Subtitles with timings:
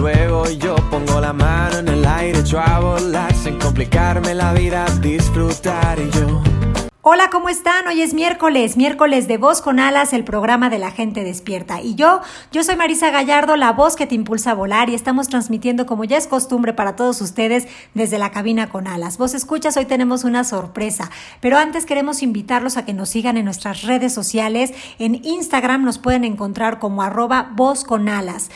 [0.00, 4.86] luego yo pongo la mano en el aire, echo a volar sin complicarme la vida,
[5.00, 6.49] disfrutar y yo
[7.02, 7.88] Hola, ¿cómo están?
[7.88, 11.80] Hoy es miércoles, miércoles de Voz con Alas, el programa de la gente despierta.
[11.80, 12.20] Y yo,
[12.52, 16.04] yo soy Marisa Gallardo, la voz que te impulsa a volar y estamos transmitiendo como
[16.04, 19.16] ya es costumbre para todos ustedes desde la cabina con alas.
[19.16, 21.10] Vos escuchas, hoy tenemos una sorpresa,
[21.40, 24.74] pero antes queremos invitarlos a que nos sigan en nuestras redes sociales.
[24.98, 28.50] En Instagram nos pueden encontrar como arroba voz con alas,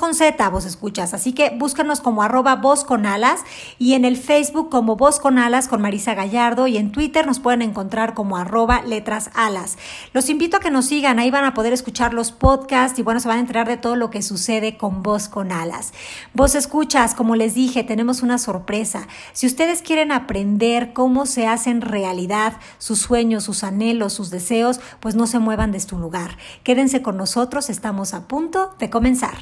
[0.00, 1.14] con Z, vos escuchas.
[1.14, 3.44] Así que búscanos como arroba voz con alas
[3.78, 7.38] y en el Facebook como voz con alas con Marisa Gallardo y en Twitter nos
[7.38, 7.83] pueden encontrar
[8.14, 9.78] como arroba letras alas.
[10.12, 13.20] Los invito a que nos sigan, ahí van a poder escuchar los podcasts y bueno,
[13.20, 15.92] se van a enterar de todo lo que sucede con Voz con Alas.
[16.32, 19.06] Vos escuchas, como les dije, tenemos una sorpresa.
[19.32, 25.14] Si ustedes quieren aprender cómo se hacen realidad sus sueños, sus anhelos, sus deseos, pues
[25.14, 26.36] no se muevan de su lugar.
[26.62, 29.36] Quédense con nosotros, estamos a punto de comenzar.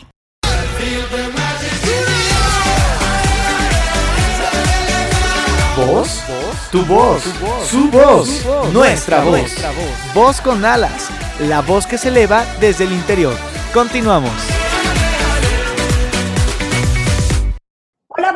[5.76, 6.22] ¿Voz?
[6.70, 7.22] Tu voz,
[7.66, 9.50] su voz, nuestra voz.
[10.14, 11.08] Voz con alas,
[11.40, 13.34] la voz que se eleva desde el interior.
[13.72, 14.32] Continuamos.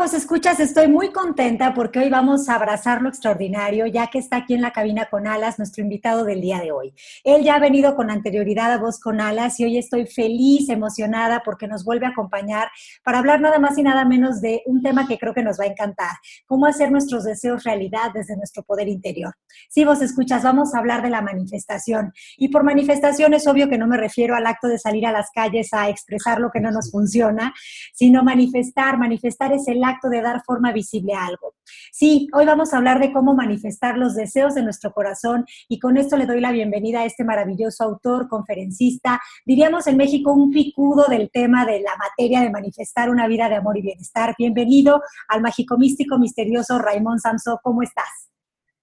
[0.07, 4.37] Vos escuchas, estoy muy contenta porque hoy vamos a abrazar lo extraordinario, ya que está
[4.37, 6.95] aquí en la cabina con alas nuestro invitado del día de hoy.
[7.25, 11.43] Él ya ha venido con anterioridad a Voz con Alas y hoy estoy feliz, emocionada
[11.45, 12.69] porque nos vuelve a acompañar
[13.03, 15.65] para hablar nada más y nada menos de un tema que creo que nos va
[15.65, 16.13] a encantar,
[16.47, 19.35] cómo hacer nuestros deseos realidad desde nuestro poder interior.
[19.69, 22.13] Si vos escuchas, vamos a hablar de la manifestación.
[22.37, 25.31] Y por manifestación es obvio que no me refiero al acto de salir a las
[25.35, 27.53] calles a expresar lo que no nos funciona,
[27.93, 31.55] sino manifestar, manifestar es el acto de dar forma visible a algo.
[31.93, 35.97] Sí, hoy vamos a hablar de cómo manifestar los deseos de nuestro corazón y con
[35.97, 41.07] esto le doy la bienvenida a este maravilloso autor, conferencista, diríamos en México un picudo
[41.09, 44.35] del tema de la materia de manifestar una vida de amor y bienestar.
[44.39, 48.31] Bienvenido al mágico místico misterioso Raymond Samso, ¿cómo estás?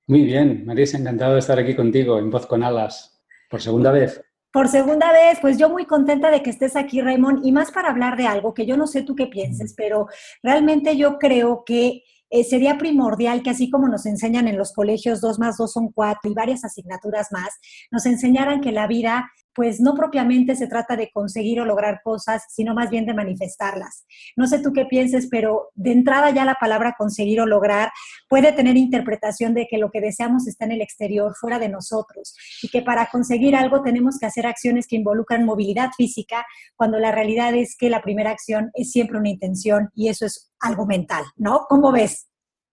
[0.07, 4.21] Muy bien, Marisa, encantado de estar aquí contigo en Voz con Alas por segunda vez.
[4.53, 7.89] Por segunda vez, pues yo muy contenta de que estés aquí, Raymond, y más para
[7.89, 10.05] hablar de algo que yo no sé tú qué pienses, pero
[10.43, 15.21] realmente yo creo que eh, sería primordial que así como nos enseñan en los colegios
[15.21, 17.49] dos más dos son cuatro y varias asignaturas más,
[17.89, 22.43] nos enseñaran que la vida pues no propiamente se trata de conseguir o lograr cosas,
[22.49, 24.05] sino más bien de manifestarlas.
[24.35, 27.91] No sé tú qué pienses, pero de entrada ya la palabra conseguir o lograr
[28.29, 32.35] puede tener interpretación de que lo que deseamos está en el exterior, fuera de nosotros,
[32.61, 37.11] y que para conseguir algo tenemos que hacer acciones que involucran movilidad física, cuando la
[37.11, 41.23] realidad es que la primera acción es siempre una intención y eso es algo mental,
[41.35, 41.65] ¿no?
[41.69, 42.27] ¿Cómo ves?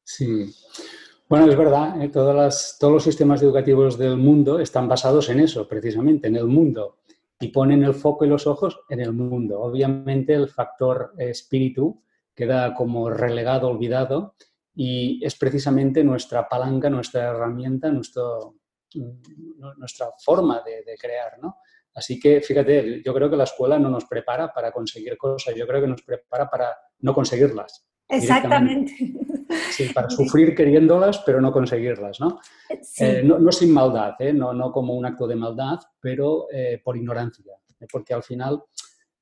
[0.05, 0.53] Sí.
[1.31, 2.09] Bueno, es verdad, ¿eh?
[2.09, 7.03] todos los sistemas educativos del mundo están basados en eso, precisamente, en el mundo,
[7.39, 9.61] y ponen el foco y los ojos en el mundo.
[9.61, 12.03] Obviamente el factor espíritu
[12.35, 14.35] queda como relegado, olvidado,
[14.75, 18.57] y es precisamente nuestra palanca, nuestra herramienta, nuestro,
[19.77, 21.59] nuestra forma de, de crear, ¿no?
[21.95, 25.65] Así que, fíjate, yo creo que la escuela no nos prepara para conseguir cosas, yo
[25.69, 27.89] creo que nos prepara para no conseguirlas.
[28.11, 28.93] Exactamente.
[29.71, 32.41] Sí, para sufrir queriéndolas, pero no conseguirlas, ¿no?
[32.99, 34.33] Eh, no, sin maldad, ¿eh?
[34.33, 37.55] no, no, como un acto de maldad, pero eh, por ignorancia,
[37.91, 38.63] porque al final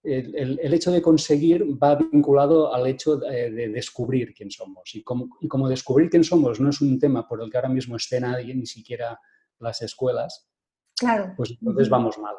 [0.02, 4.94] el, el, hecho de conseguir va vinculado al hecho de, de descubrir quién somos.
[4.94, 7.68] Y como, y como, descubrir quién somos no es un tema por el que ahora
[7.68, 9.18] mismo esté nadie, ni siquiera
[9.58, 10.48] las escuelas,
[10.96, 11.34] claro.
[11.36, 12.34] pues entonces vamos mal.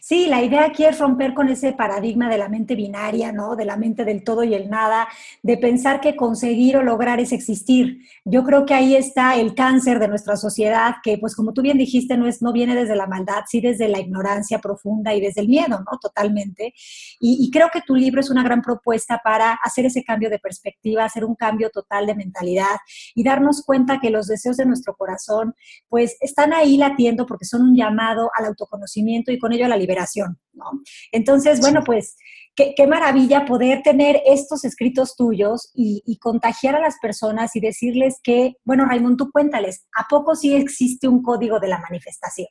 [0.00, 3.56] Sí, la idea aquí es romper con ese paradigma de la mente binaria, ¿no?
[3.56, 5.08] De la mente del todo y el nada,
[5.42, 7.98] de pensar que conseguir o lograr es existir.
[8.24, 11.78] Yo creo que ahí está el cáncer de nuestra sociedad, que pues como tú bien
[11.78, 15.40] dijiste, no, es, no viene desde la maldad, sí desde la ignorancia profunda y desde
[15.40, 15.98] el miedo, ¿no?
[16.00, 16.74] Totalmente.
[17.20, 20.38] Y, y creo que tu libro es una gran propuesta para hacer ese cambio de
[20.38, 22.76] perspectiva, hacer un cambio total de mentalidad
[23.14, 25.54] y darnos cuenta que los deseos de nuestro corazón
[25.88, 29.76] pues están ahí latiendo porque son un llamado al autoconocimiento y con ello a la
[29.76, 30.64] liberación, ¿no?
[31.12, 32.16] Entonces, bueno, pues
[32.54, 37.60] qué, qué maravilla poder tener estos escritos tuyos y, y, contagiar a las personas y
[37.60, 42.48] decirles que, bueno, Raymond, tú cuéntales, ¿a poco sí existe un código de la manifestación?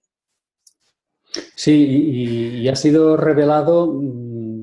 [1.55, 4.01] Sí, y, y ha sido revelado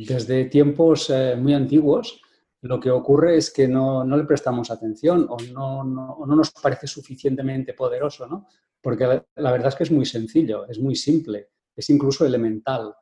[0.06, 2.20] desde tiempos eh, muy antiguos.
[2.62, 7.72] Lo que ocurre es que no, le prestamos atención o no, no, nos parece suficientemente
[7.72, 8.46] poderoso, ¿no?
[8.80, 12.92] Porque la, verdad es que es muy sencillo, es muy simple, es incluso elemental,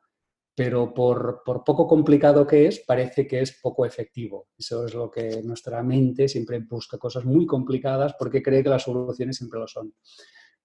[0.55, 4.49] pero por, por, poco complicado que es, parece que es poco efectivo.
[4.57, 8.83] Eso es lo que nuestra mente siempre busca cosas muy complicadas porque cree que las
[8.83, 9.93] soluciones siempre lo son.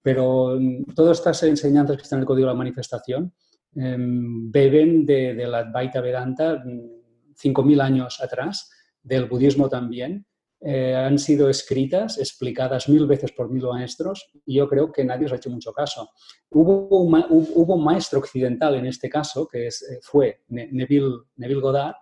[0.02, 3.32] Pero mm, todas estas enseñanzas que están en el Código de la Manifestación
[3.74, 8.70] em, beben de, de, la Advaita Vedanta 5.000 mm, años atrás,
[9.02, 10.26] del budismo también,
[10.64, 15.26] eh, han sido escritas, explicadas mil veces por mil maestros y yo creo que nadie
[15.26, 16.10] os ha hecho mucho caso.
[16.50, 21.60] Hubo un, hubo un maestro occidental en este caso, que es, eh, fue Neville, Neville
[21.60, 21.94] Goddard,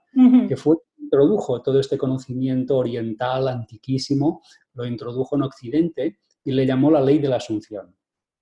[0.49, 0.77] que fue,
[1.11, 4.43] introdujo todo este conocimiento oriental antiquísimo,
[4.75, 7.97] lo introdujo en Occidente y le llamó la ley de la asunción.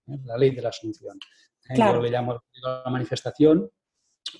[0.06, 0.19] ¿eh?
[0.25, 1.19] La ley de la asunción.
[1.71, 1.75] ¿eh?
[1.76, 3.71] Yo le llamo la manifestación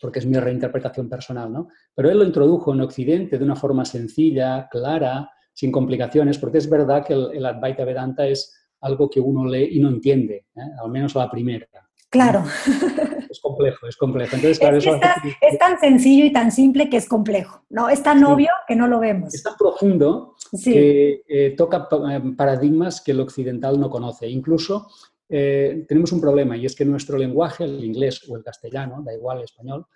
[0.01, 1.69] porque es mi reinterpretación personal, ¿no?
[1.95, 6.71] Pero él lo introdujo en Occidente de una forma sencilla, clara, sin complicaciones, porque es
[6.71, 10.61] verdad que el, Advaita Vedanta es algo que uno lee y no entiende, ¿eh?
[10.81, 11.67] al menos a la primera.
[12.09, 12.45] Claro.
[13.31, 14.37] Es complejo, es complejo.
[14.37, 17.91] Entonces, claro, es, es, tan sencillo y tan simple que es complejo, ¿no?
[17.91, 19.35] Es tan obvio que no lo vemos.
[19.35, 20.35] Es tan profundo
[20.65, 24.31] que eh, toca eh, paradigmas que el occidental no conoce.
[24.31, 24.89] Incluso
[25.29, 29.13] eh, tenemos un problema y es que nuestro lenguaje, el inglés o el castellano, da
[29.13, 29.87] igual el español,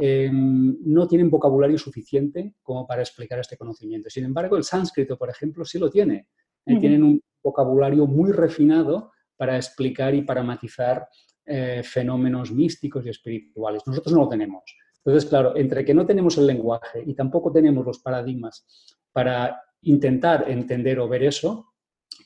[0.00, 4.08] no tienen vocabulario suficiente como para explicar este conocimiento.
[4.08, 6.28] Sin embargo, el sánscrito, por ejemplo, sí lo tiene.
[6.64, 11.08] Tienen un vocabulario muy refinado para explicar y para matizar
[11.46, 13.82] eh, fenómenos místicos y espirituales.
[13.86, 14.62] Nosotros no lo tenemos.
[14.98, 18.66] Entonces, claro, entre que no tenemos el lenguaje y tampoco tenemos los paradigmas
[19.12, 21.67] para intentar entender o ver eso,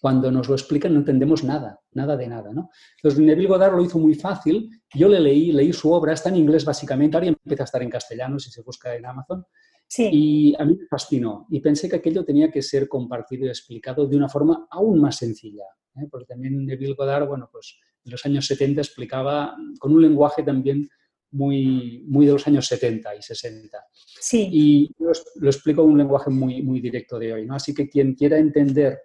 [0.03, 2.53] cuando nos lo explican no entendemos nada, nada de nada.
[2.53, 2.71] ¿no?
[2.97, 4.69] Entonces, Neville Goddard lo hizo muy fácil.
[4.93, 7.89] Yo le leí, leí su obra, está en inglés básicamente, ahora empieza a estar en
[7.89, 9.47] castellano si se busca en Amazon.
[9.87, 10.11] Sí.
[10.13, 14.05] Y a mí me fascinó y pensé que aquello tenía que ser compartido y explicado
[14.09, 15.67] de una forma aún más sencilla.
[15.95, 16.09] ¿eh?
[16.11, 20.89] Porque también Neville Goddard, bueno, pues en los años 70 explicaba con un lenguaje también
[21.31, 23.79] muy, muy de los años 70 y 60.
[24.21, 24.49] Sí.
[24.51, 27.47] Y lo, lo explico en un lenguaje muy, muy directo de hoy.
[27.47, 27.55] ¿no?
[27.55, 28.99] Así que quien quiera entender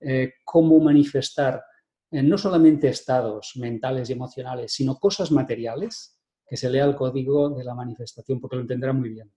[0.00, 1.62] eh, cómo manifestar
[2.10, 7.50] eh, no solamente estados mentales y emocionales, sino cosas materiales, que se lea el código
[7.50, 9.30] de la manifestación, porque lo entenderá muy bien.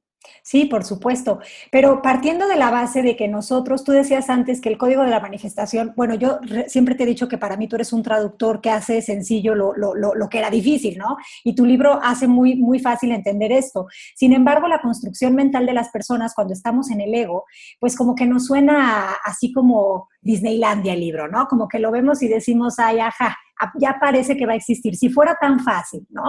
[0.43, 1.39] Sí, por supuesto.
[1.71, 5.09] Pero partiendo de la base de que nosotros, tú decías antes que el código de
[5.09, 8.61] la manifestación, bueno, yo siempre te he dicho que para mí tú eres un traductor
[8.61, 11.17] que hace sencillo lo, lo, lo, que era difícil, ¿no?
[11.43, 13.87] Y tu libro hace muy, muy fácil entender esto.
[14.15, 17.45] Sin embargo, la construcción mental de las personas cuando estamos en el ego,
[17.79, 21.47] pues como que nos suena así como Disneylandia el libro, ¿no?
[21.47, 23.35] Como que lo vemos y decimos, ay, ajá,
[23.79, 26.23] ya parece que va a existir, si fuera tan fácil, ¿no?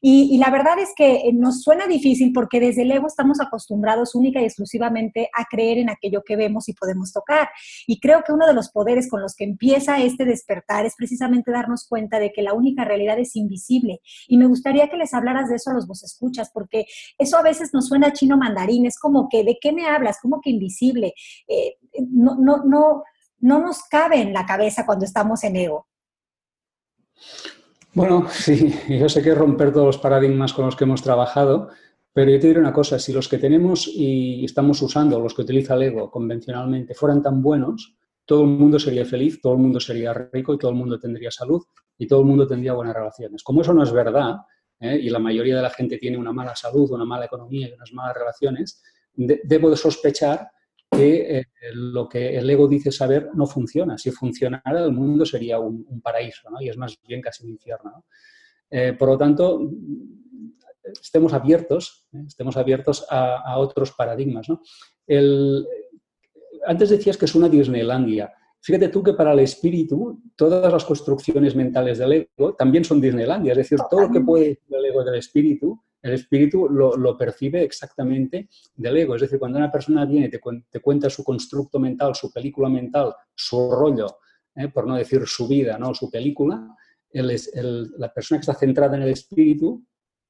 [0.00, 4.14] Y, la verdad es que eh, nos suena difícil porque desde el ego estamos acostumbrados
[4.14, 7.48] única y exclusivamente a creer en aquello que vemos y podemos tocar.
[7.86, 11.50] Y creo que uno de los poderes con los que empieza este despertar es precisamente
[11.50, 14.00] darnos cuenta de que la única realidad es invisible.
[14.28, 16.86] Y me gustaría que les hablaras de eso a los vos escuchas, porque
[17.18, 20.18] eso a veces nos suena chino mandarín, es como que, ¿de qué me hablas?
[20.20, 21.14] Como que invisible.
[21.48, 21.76] Eh,
[22.08, 23.02] no, no, no,
[23.40, 25.86] no nos cabe en la cabeza cuando estamos en ego.
[27.94, 31.70] Bueno, sí, yo sé que romper todos los paradigmas con los que hemos trabajado,
[32.12, 35.42] pero yo te diré una cosa, si los que tenemos y estamos usando, los que
[35.42, 39.80] utiliza el ego convencionalmente, fueran tan buenos, todo el mundo sería feliz, todo el mundo
[39.80, 41.62] sería rico y todo el mundo tendría salud
[41.96, 43.42] y todo el mundo tendría buenas relaciones.
[43.42, 44.36] Como eso no es verdad,
[44.80, 44.98] ¿eh?
[45.00, 47.92] y la mayoría de la gente tiene una mala salud, una mala economía y unas
[47.92, 48.82] malas relaciones,
[49.14, 50.50] debo de sospechar
[50.98, 53.96] que eh, lo que el ego dice saber no funciona.
[53.98, 56.60] Si funcionara, el mundo sería un, paraíso, ¿no?
[56.60, 58.04] y es más bien casi un infierno.
[58.70, 59.70] Eh, por lo tanto,
[61.00, 62.24] estemos abiertos, ¿eh?
[62.26, 64.48] estemos abiertos a, otros paradigmas.
[64.48, 64.60] ¿no?
[66.66, 68.32] antes decías que es una Disneylandia.
[68.60, 73.52] Fíjate tú que para el espíritu, todas las construcciones mentales del ego también son Disneylandia.
[73.52, 77.62] Es decir, todo lo que puede decir el ego del espíritu el espíritu lo, percibe
[77.62, 79.14] exactamente del ego.
[79.16, 83.14] Es decir, cuando una persona viene y te, cuenta su constructo mental, su película mental,
[83.34, 84.18] su rollo,
[84.54, 84.68] ¿eh?
[84.68, 85.94] por no decir su vida, ¿no?
[85.94, 86.68] su película,
[87.12, 89.84] la persona que está centrada en el espíritu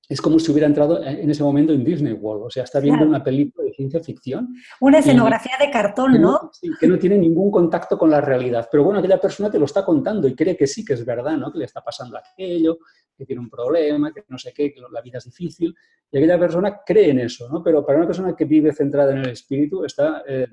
[0.08, 3.04] es como si hubiera entrado en ese momento en Disney World, o sea, está viendo
[3.04, 4.54] una película de ciencia ficción.
[4.80, 6.50] Una escenografía de cartón, ¿no?
[6.80, 8.66] que no tiene ningún contacto con la realidad.
[8.72, 11.37] Pero bueno, aquella persona te lo está contando y cree que sí, que es verdad,
[11.37, 11.52] ¿no?
[11.52, 12.78] Que le está pasando aquello,
[13.18, 15.75] que tiene un problema, que no sé qué, que la vida es difícil.
[16.10, 17.62] Y aquella persona cree en eso, ¿no?
[17.62, 20.46] Pero para una persona que vive centrada en el espíritu, está, eh,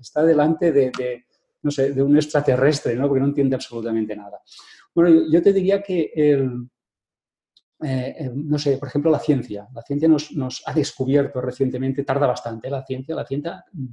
[0.00, 1.24] está delante de,
[1.62, 3.06] no sé, de un extraterrestre, ¿no?
[3.06, 4.40] Porque no entiende absolutamente nada.
[4.94, 6.66] Bueno, yo te diría que el
[7.82, 9.68] eh, no sé, por ejemplo, la ciencia.
[9.74, 13.86] La ciencia nos, ha descubierto recientemente, tarda bastante la ciencia, la ciencia mm,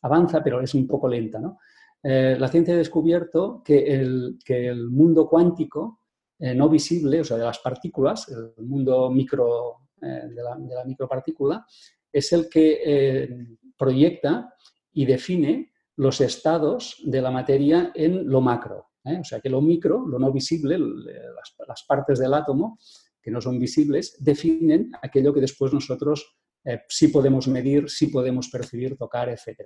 [0.00, 1.58] avanza, pero es un poco lenta, ¿no?
[2.02, 6.02] la ciencia ha descubierto que el, que el mundo cuántico
[6.38, 11.64] no visible, o sea, de las partículas, el mundo micro, de la, de, la, micropartícula,
[12.12, 14.52] es el que proyecta
[14.92, 18.90] y define los estados de la materia en lo macro.
[19.04, 19.18] ¿eh?
[19.20, 22.78] O sea que lo micro, lo no visible, las, partes del átomo
[23.22, 28.48] que no son visibles, definen aquello que después nosotros eh, sí podemos medir, sí podemos
[28.48, 29.62] percibir, tocar, etc.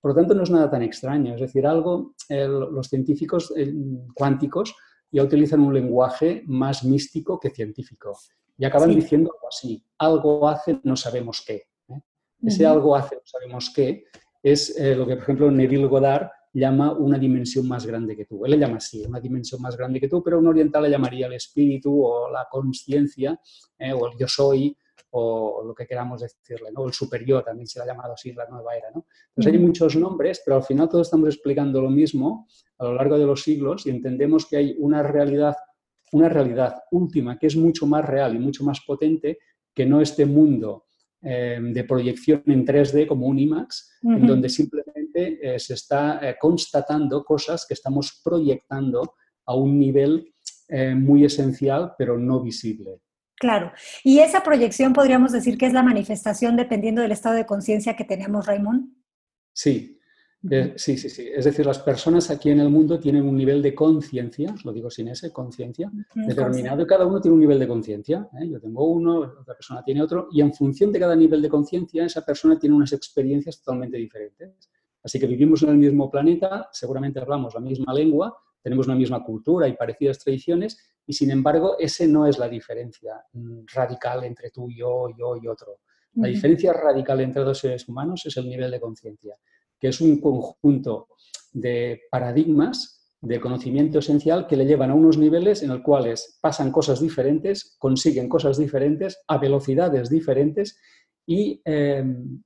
[0.00, 1.34] Por lo tanto, no es nada tan extraño.
[1.34, 3.72] Es decir, algo, los científicos eh,
[4.14, 4.74] cuánticos
[5.10, 8.18] ya utilizan un lenguaje más místico que científico.
[8.56, 11.64] Y acaban diciendo algo así, algo hace, no sabemos qué.
[12.42, 14.04] Ese algo hace, no sabemos qué,
[14.42, 18.44] es lo que, por ejemplo, Neville Goddard llama una dimensión más grande que tú.
[18.44, 21.26] Él le llama así, una dimensión más grande que tú, pero un oriental le llamaría
[21.26, 23.38] el espíritu o la conciencia
[23.78, 24.76] eh, o el yo soy
[25.10, 26.86] o lo que queramos decirle, ¿no?
[26.86, 28.90] el superior también se le ha llamado así la nueva era.
[28.94, 29.06] ¿no?
[29.30, 32.46] Entonces hay muchos nombres, pero al final todos estamos explicando lo mismo
[32.78, 35.56] a lo largo de los siglos y entendemos que hay una realidad,
[36.12, 39.38] una realidad última que es mucho más real y mucho más potente
[39.74, 40.86] que no este mundo
[41.20, 46.36] eh, de proyección en 3D como un IMAX, en donde simplemente eh, se está eh,
[46.40, 49.14] constatando cosas que estamos proyectando
[49.46, 50.32] a un nivel
[50.96, 53.00] muy esencial, pero no visible.
[53.38, 53.72] Claro.
[54.02, 58.04] Y esa proyección podríamos decir que es la manifestación dependiendo del estado de conciencia que
[58.04, 58.92] tenemos, Raymond.
[59.52, 59.98] Sí,
[60.50, 61.28] eh, sí, sí, sí.
[61.34, 64.88] Es decir, las personas aquí en el mundo tienen un nivel de conciencia, lo digo
[64.88, 68.28] sin ese, conciencia, determinado, y cada uno tiene un nivel de conciencia.
[68.40, 68.48] ¿eh?
[68.48, 72.04] Yo tengo uno, otra persona tiene otro, y en función de cada nivel de conciencia,
[72.04, 74.70] esa persona tiene unas experiencias totalmente diferentes.
[75.02, 79.22] Así que vivimos en el mismo planeta, seguramente hablamos la misma lengua, tenemos una misma
[79.24, 84.50] cultura y parecidas tradiciones, y sin embargo, ese no es la diferencia mm, radical entre
[84.50, 85.80] tú, yo, yo y otro.
[86.14, 89.36] La diferencia radical entre dos seres humanos es el nivel de conciencia
[89.78, 91.08] que es un conjunto
[91.52, 96.70] de paradigmas de conocimiento esencial que le llevan a unos niveles en los cuales pasan
[96.70, 100.78] cosas diferentes, consiguen cosas diferentes a velocidades diferentes
[101.26, 102.42] y em,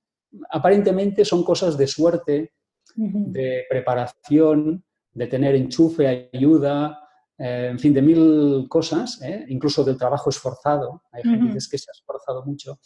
[0.51, 2.53] aparentemente son cosas de suerte,
[2.95, 6.99] de preparación, de tener enchufe, ayuda,
[7.39, 9.45] eh, en fin, de mil cosas, ¿eh?
[9.49, 11.03] incluso del trabajo esforzado.
[11.13, 12.79] Hay gente que se ha esforzado mucho.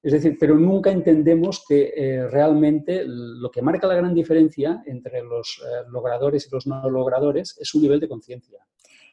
[0.00, 5.22] Es decir, pero nunca entendemos que eh, realmente lo que marca la gran diferencia entre
[5.22, 8.60] los eh, logradores y los no logradores es su nivel de conciencia.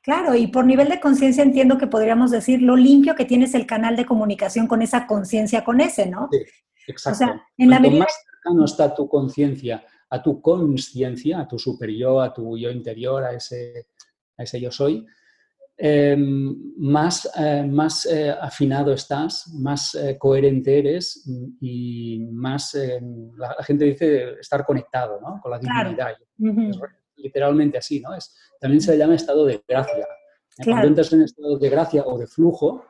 [0.03, 3.65] Claro, y por nivel de conciencia entiendo que podríamos decir lo limpio que tienes el
[3.65, 6.29] canal de comunicación con esa conciencia con ese, ¿no?
[6.31, 6.37] Sí,
[6.87, 7.15] exacto.
[7.15, 8.01] O sea, en la medida...
[8.01, 13.23] más cercano está tu conciencia a tu conciencia, a tu superior, a tu yo interior,
[13.23, 13.87] a ese,
[14.37, 15.05] a ese yo soy,
[15.77, 23.61] Em, más, eh, más eh, afinado estás, más eh, coherente eres y más, em, la,
[23.61, 25.41] gente dice estar conectado ¿no?
[25.41, 26.15] con la divinidad.
[27.17, 28.15] literalmente así, ¿no?
[28.15, 30.07] Es, también se llama estado de gracia.
[30.63, 32.85] Cuando entras en estado de gracia o de flujo,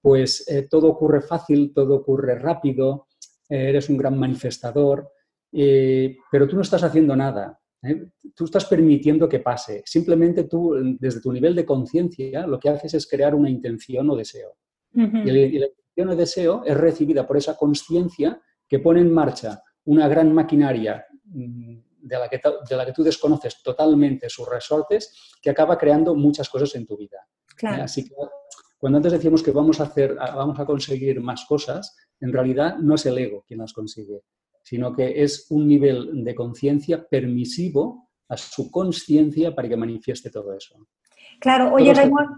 [0.00, 3.06] pues todo ocurre fácil, todo ocurre rápido,
[3.48, 5.12] eres un gran manifestador,
[6.30, 7.60] pero tú no estás haciendo nada.
[7.82, 8.08] ¿eh?
[8.34, 9.82] Tú estás permitiendo que pase.
[9.86, 14.16] Simplemente tú, desde tu nivel de conciencia, lo que haces es crear una intención o
[14.16, 14.56] deseo.
[14.92, 20.08] y, la intención o deseo es recibida por esa conciencia que pone en marcha una
[20.08, 25.50] gran maquinaria mm, de la, que, de la que tú desconoces totalmente sus resortes, que
[25.50, 27.18] acaba creando muchas cosas en tu vida.
[27.62, 27.66] ¿eh?
[27.82, 28.14] Así que
[28.78, 32.96] cuando antes decíamos que vamos a, hacer, vamos a conseguir más cosas, en realidad no
[32.96, 34.22] es el ego quien las consigue,
[34.64, 40.54] sino que es un nivel de conciencia permisivo a su conciencia para que manifieste todo
[40.54, 40.74] eso.
[41.38, 42.30] Claro, oye, Raymond,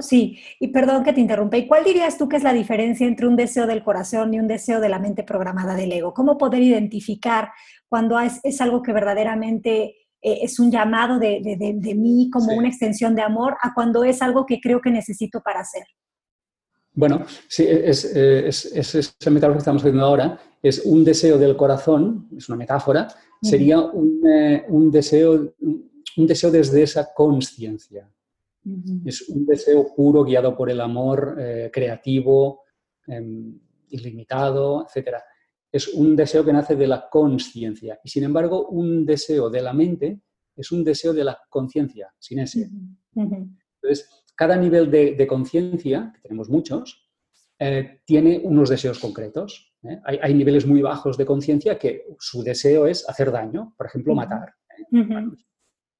[0.00, 3.28] sí, y perdón que te interrumpa, ¿y cuál dirías tú que es la diferencia entre
[3.28, 6.12] un deseo del corazón y un deseo de la mente programada del ego?
[6.12, 7.52] ¿Cómo poder identificar
[7.88, 13.22] cuando es, algo que verdaderamente eh, es un llamado de, mí como una extensión de
[13.22, 15.84] amor a cuando es algo que creo que necesito para hacer?
[16.94, 21.56] Bueno, sí, es, es, es, esa metáfora que estamos haciendo ahora, es un deseo del
[21.56, 23.08] corazón, es una metáfora,
[23.40, 28.08] sería un, eh, un, deseo, un deseo desde esa conciencia.
[29.04, 32.60] Es un deseo puro, guiado por el amor eh, creativo,
[33.08, 33.58] em,
[33.88, 35.16] ilimitado, etc.
[35.70, 37.98] Es un deseo que nace de la conciencia.
[38.04, 40.20] Y sin embargo, un deseo de la mente
[40.54, 42.70] es un deseo de la conciencia, sin ese.
[43.16, 47.08] Entonces, cada nivel de, conciencia, que tenemos muchos,
[47.58, 49.74] eh, tiene unos deseos concretos.
[49.84, 50.00] ¿eh?
[50.04, 54.54] Hay, niveles muy bajos de conciencia que su deseo es hacer daño, por ejemplo, matar.
[54.92, 55.24] ¿eh?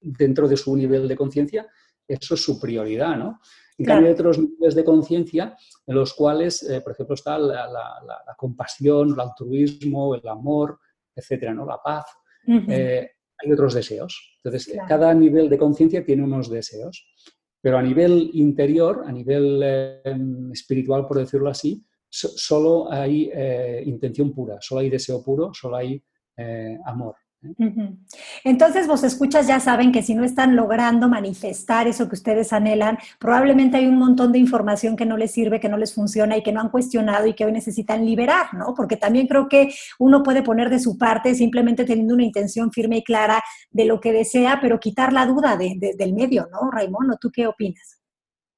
[0.03, 1.67] dentro de su nivel de conciencia,
[2.07, 3.41] eso es su prioridad, ¿no?
[3.79, 7.65] En cambio, hay otros niveles de conciencia en los cuales, eh, por ejemplo, está la,
[8.37, 10.79] compasión, el altruismo, el amor,
[11.15, 11.65] etcétera, ¿no?
[11.65, 12.05] La paz.
[12.47, 14.37] Eh, hay otros deseos.
[14.43, 17.13] Entonces, cada nivel de conciencia tiene unos deseos.
[17.63, 19.63] Pero a nivel interior, a nivel
[20.53, 23.31] espiritual, por decirlo así, solo hay
[23.87, 26.03] intención pura, solo hay deseo puro, solo hay
[26.85, 27.15] amor.
[28.45, 32.99] Entonces, vos escuchas ya saben que si no están logrando manifestar eso que ustedes anhelan,
[33.19, 36.43] probablemente hay un montón de información que no les sirve, que no les funciona y
[36.43, 38.75] que no han cuestionado y que hoy necesitan liberar, ¿no?
[38.75, 42.99] Porque también creo que uno puede poner de su parte simplemente teniendo una intención firme
[42.99, 46.71] y clara de lo que desea, pero quitar la duda del medio, ¿no?
[46.71, 47.99] Raymond, ¿tú qué opinas?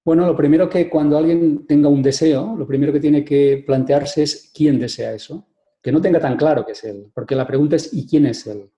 [0.05, 4.23] Bueno, lo primero que cuando alguien tenga un deseo, lo primero que tiene que plantearse
[4.23, 5.47] es quién desea eso.
[5.85, 8.47] Que no tenga tan claro que es él, porque la pregunta es ¿y quién es
[8.47, 8.71] él?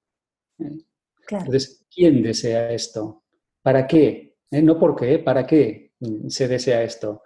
[1.30, 3.22] Entonces, ¿quién desea esto?
[3.62, 4.34] ¿Para qué?
[4.50, 4.60] ¿Eh?
[4.60, 5.92] No por qué, ¿para qué
[6.26, 7.22] se desea esto?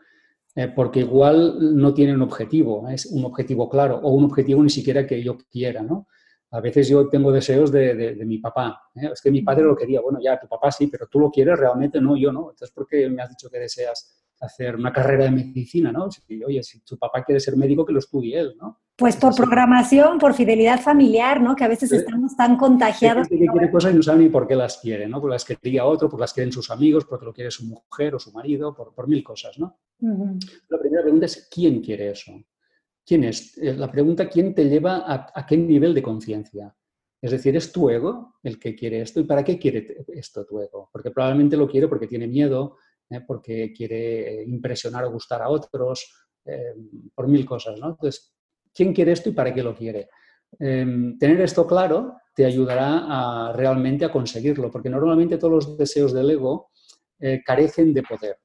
[0.54, 4.68] Eh, porque igual no tiene un objetivo, es un objetivo claro o un objetivo ni
[4.68, 6.08] siquiera que yo quiera, ¿no?
[6.50, 8.82] A veces yo tengo deseos de, mi papá.
[8.96, 9.08] ¿eh?
[9.14, 10.02] Es que mi padre lo quería.
[10.02, 12.50] Bueno, ya, tu papá sí, pero tú lo quieres realmente, no, yo no.
[12.50, 16.08] Entonces, ¿por qué me has dicho que deseas hacer una carrera de medicina, ¿no?
[16.46, 18.80] oye, si tu papá quiere ser médico, que lo estudie él, ¿no?
[18.96, 21.56] Pues por programación, por fidelidad familiar, ¿no?
[21.56, 23.28] Que a veces estamos tan contagiados.
[23.30, 25.20] Hay que quiere cosas y no sabe ni por qué las quiere, ¿no?
[25.20, 28.18] Porque las quería otro, porque las quieren sus amigos, porque lo quiere su mujer o
[28.18, 29.78] su marido, por, por mil cosas, ¿no?
[30.00, 32.32] La primera pregunta es, ¿quién quiere eso?
[33.06, 33.56] ¿Quién es?
[33.58, 36.74] Eh, la pregunta, ¿quién te lleva a, a qué nivel de conciencia?
[37.22, 39.20] Es decir, ¿es tu ego el que quiere esto?
[39.20, 40.88] ¿Y para qué quiere esto tu ego?
[40.90, 42.76] Porque probablemente lo quiere porque tiene miedo,
[43.10, 43.20] ¿eh?
[43.26, 46.74] porque quiere impresionar o gustar a otros, eh,
[47.14, 47.90] por mil cosas, ¿no?
[47.90, 48.32] Entonces,
[48.72, 50.08] ¿quién quiere esto y para qué lo quiere?
[50.58, 56.12] Em, tener esto claro te ayudará a, realmente a conseguirlo, porque normalmente todos los deseos
[56.12, 56.70] del ego
[57.18, 58.38] eh, carecen de poder,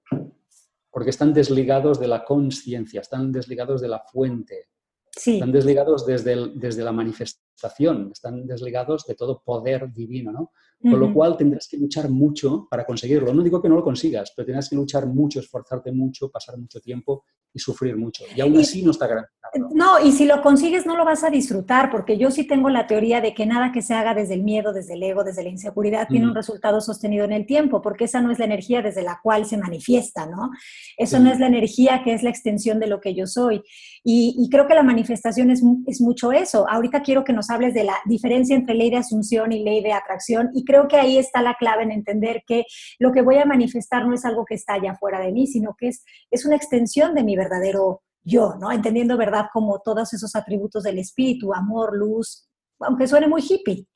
[0.91, 4.69] porque están desligados de la conciencia, están desligados de la fuente,
[5.15, 10.51] están desligados desde, desde la manifestación, están desligados de todo poder divino, ¿no?
[10.81, 13.33] Con lo cual tendrás que luchar mucho para conseguirlo.
[13.33, 16.79] No digo que no lo consigas, pero tendrás que luchar mucho, esforzarte mucho, pasar mucho
[16.79, 17.23] tiempo
[17.55, 18.25] y sufrir mucho.
[18.35, 19.29] Y aún así no está grande.
[19.73, 22.85] No, y si lo consigues no lo vas a disfrutar, porque yo sí tengo la
[22.87, 25.49] teoría de que nada que se haga desde el miedo, desde el ego, desde la
[25.49, 29.01] inseguridad, tiene un resultado sostenido en el tiempo, porque esa no es la energía desde
[29.01, 30.51] la cual se manifiesta, ¿no?
[30.97, 33.63] Eso no es la energía que es la extensión de lo que yo soy.
[34.07, 36.69] Y, creo que la manifestación es, es, mucho eso.
[36.69, 39.93] Ahorita quiero que nos hables de la diferencia entre ley de asunción y ley de
[39.93, 42.65] atracción, y creo que ahí está la clave en entender que
[42.99, 45.75] lo que voy a manifestar no es algo que está allá fuera de mí, sino
[45.75, 48.71] que es, es una extensión de mi verdadero yo, ¿no?
[48.71, 52.47] Entendiendo verdad como todos esos atributos del espíritu, amor, luz,
[52.81, 53.87] aunque suene muy hippie.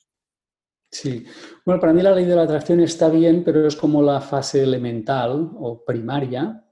[0.92, 1.24] Sí,
[1.64, 4.64] bueno, para mí la ley de la atracción está bien, pero es como la fase
[4.64, 6.66] elemental o primaria,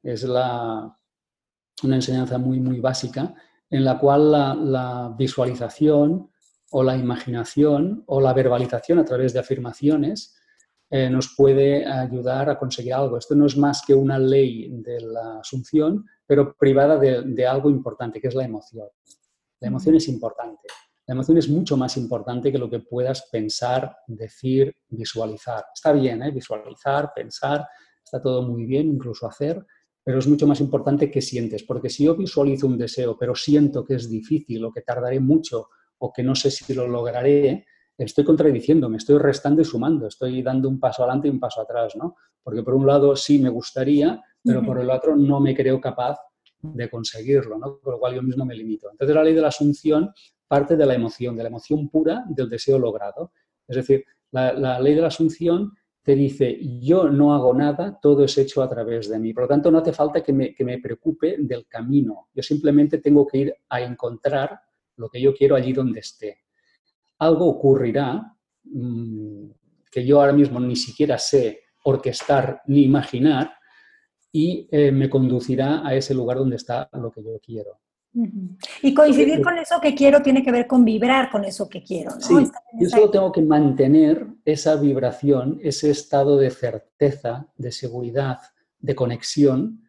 [0.00, 0.96] es la,
[1.82, 3.34] una enseñanza muy, muy básica,
[3.68, 6.30] en la cual la visualización
[6.70, 10.36] o la imaginación o la verbalización a través de afirmaciones
[10.90, 13.18] eh, nos puede ayudar a conseguir algo.
[13.18, 18.20] Esto no es más que una ley de la asunción, pero privada de, algo importante,
[18.20, 18.88] que es la emoción.
[19.60, 20.68] La emoción es importante.
[21.06, 25.64] La emoción es mucho más importante que lo que puedas pensar, decir, visualizar.
[25.74, 26.30] Está bien, ¿eh?
[26.30, 27.66] visualizar, pensar,
[28.04, 29.66] está todo muy bien, incluso hacer,
[30.04, 33.84] pero es mucho más importante que sientes, porque si yo visualizo un deseo, pero siento
[33.84, 37.64] que es difícil o que tardaré mucho o que no sé si lo lograré,
[37.96, 41.62] estoy contradiciendo, me estoy restando y sumando, estoy dando un paso adelante y un paso
[41.62, 42.16] atrás, ¿no?
[42.42, 46.18] Porque por un lado sí me gustaría, pero por el otro no me creo capaz
[46.60, 47.78] de conseguirlo, ¿no?
[47.82, 48.90] Por lo cual yo mismo me limito.
[48.90, 50.12] Entonces la ley de la asunción
[50.46, 53.32] parte de la emoción, de la emoción pura del deseo logrado.
[53.66, 55.72] Es decir, la, ley de la asunción
[56.04, 59.32] te dice, yo no hago nada, todo es hecho a través de mí.
[59.32, 62.28] Por lo tanto, no hace falta que me, que me preocupe del camino.
[62.32, 64.60] Yo simplemente tengo que ir a encontrar
[64.96, 66.44] lo que yo quiero allí donde esté
[67.18, 69.46] algo ocurrirá mm,
[69.90, 73.54] que yo ahora mismo ni siquiera sé orquestar ni imaginar
[74.32, 77.78] y eh, me conducirá a ese lugar donde está lo que yo quiero.
[78.82, 82.12] Y coincidir con eso que quiero tiene que ver con vibrar con eso que quiero.
[82.20, 82.34] Sí,
[82.78, 88.38] yo solo tengo que mantener esa vibración, ese estado de certeza, de seguridad,
[88.78, 89.84] de conexión,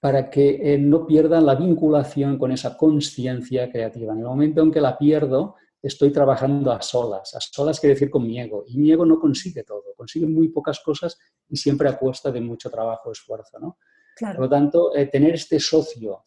[0.00, 4.12] para que eh, no pierda la vinculación con esa conciencia creativa.
[4.12, 7.34] En el momento en que la pierdo, estoy trabajando a solas.
[7.34, 8.64] A solas quiere decir con mi ego.
[8.66, 12.40] Y mi ego no consigue todo, consigue muy pocas cosas y siempre a costa de
[12.40, 13.58] mucho trabajo, esfuerzo.
[13.58, 13.78] ¿no?
[14.18, 16.26] Por lo tanto, eh, tener este socio,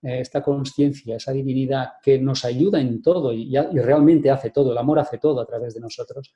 [0.00, 5.00] esta conciencia, esa divinidad que nos ayuda en todo y, realmente hace todo, el amor
[5.00, 6.34] hace todo a través de nosotros,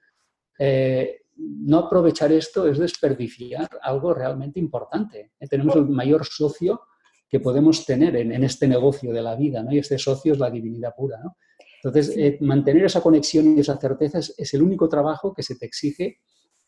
[0.58, 5.32] eh, no aprovechar esto es desperdiciar algo realmente importante.
[5.38, 5.48] ¿eh?
[5.48, 6.82] Tenemos el mayor socio
[7.28, 9.72] que podemos tener en, este negocio de la vida, ¿no?
[9.72, 11.36] Y este socio es la divinidad pura, ¿no?
[11.82, 15.66] Entonces, eh, mantener esa conexión y esa certeza es, el único trabajo que se te
[15.66, 16.20] exige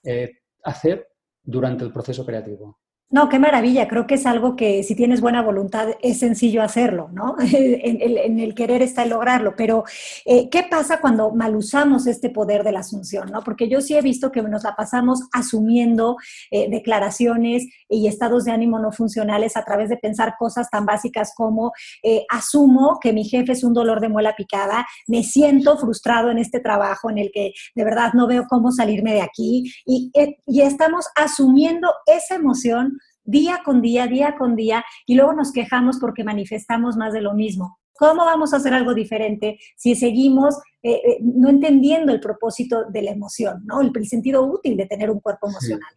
[0.02, 1.07] eh, hacer
[1.42, 2.80] durante el proceso creativo.
[3.14, 3.87] No, qué maravilla.
[3.87, 7.37] Creo que es algo que si tienes buena voluntad es sencillo hacerlo, ¿no?
[7.38, 9.55] en, el, querer está el lograrlo.
[9.57, 9.85] Pero,
[10.24, 13.44] eh, ¿qué pasa cuando mal usamos este poder de la asunción, ¿no?
[13.44, 16.16] Porque yo sí he visto que nos la pasamos asumiendo
[16.50, 21.35] eh, declaraciones y estados de ánimo no funcionales a través de pensar cosas tan básicas
[21.37, 21.70] como
[22.03, 26.38] eh, asumo que mi jefe es un dolor de muela picada, me siento frustrado en
[26.38, 30.11] este trabajo en el que de verdad no veo cómo salirme de aquí y,
[30.46, 35.98] y estamos asumiendo esa emoción día con día, día con día, y luego nos quejamos
[35.98, 37.78] porque manifestamos más de lo mismo.
[37.96, 43.02] ¿Cómo vamos a hacer algo diferente si seguimos eh, eh, no entendiendo el propósito de
[43.02, 43.80] la emoción, ¿no?
[43.80, 45.90] el, sentido útil de tener un cuerpo emocional?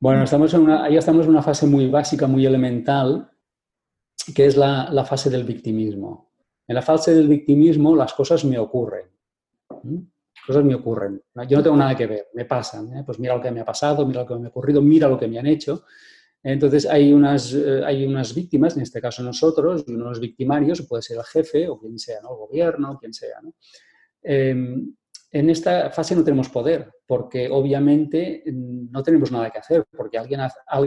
[0.00, 3.30] Bueno, estamos en una, ahí estamos en una fase muy básica, muy elemental,
[4.34, 6.32] que es la, la fase del victimismo.
[6.66, 9.06] En la fase del victimismo las cosas me ocurren.
[10.46, 11.22] cosas me ocurren.
[11.48, 12.96] Yo no tengo nada que ver, me pasan.
[12.96, 13.02] ¿eh?
[13.04, 15.18] Pues mira lo que me ha pasado, mira lo que me ha ocurrido, mira lo
[15.18, 15.84] que me han hecho.
[16.42, 21.02] Entonces hay unas, eh, hay unas víctimas, en este caso nosotros, y unos victimarios, puede
[21.02, 22.30] ser el jefe o quien sea, ¿no?
[22.30, 23.38] el gobierno, quien sea.
[24.22, 24.94] Em,
[25.30, 30.18] en esta fase no tenemos poder, porque obviamente mm, no tenemos nada que hacer, porque
[30.18, 30.40] alguien,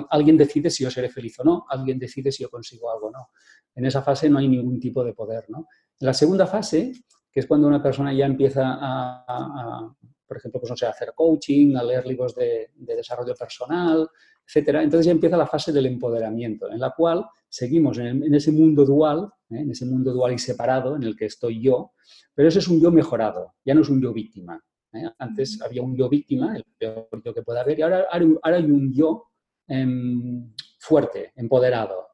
[0.10, 3.12] alguien decide si yo seré feliz o no, alguien decide si yo consigo algo o
[3.12, 3.30] no.
[3.74, 5.46] En esa fase no hay ningún tipo de poder.
[5.50, 5.68] ¿no?
[6.00, 6.92] La segunda fase,
[7.32, 9.96] que es cuando una persona ya empieza a,
[10.28, 14.10] por ejemplo, pues no sé, hacer coaching, a leer libros de desarrollo personal,
[14.48, 14.84] etcétera.
[14.84, 19.30] Entonces ya empieza la fase del empoderamiento, en la cual seguimos en, ese mundo dual,
[19.50, 19.60] ¿eh?
[19.60, 21.94] en ese mundo dual y separado en el que estoy yo,
[22.34, 24.62] pero ese es un yo mejorado, ya no es un yo víctima.
[24.94, 25.10] ¿eh?
[25.18, 28.66] Antes había un yo víctima, el peor yo que pueda haber, y ahora, ahora hay
[28.66, 29.26] un yo
[29.68, 32.08] em, fuerte, empoderado.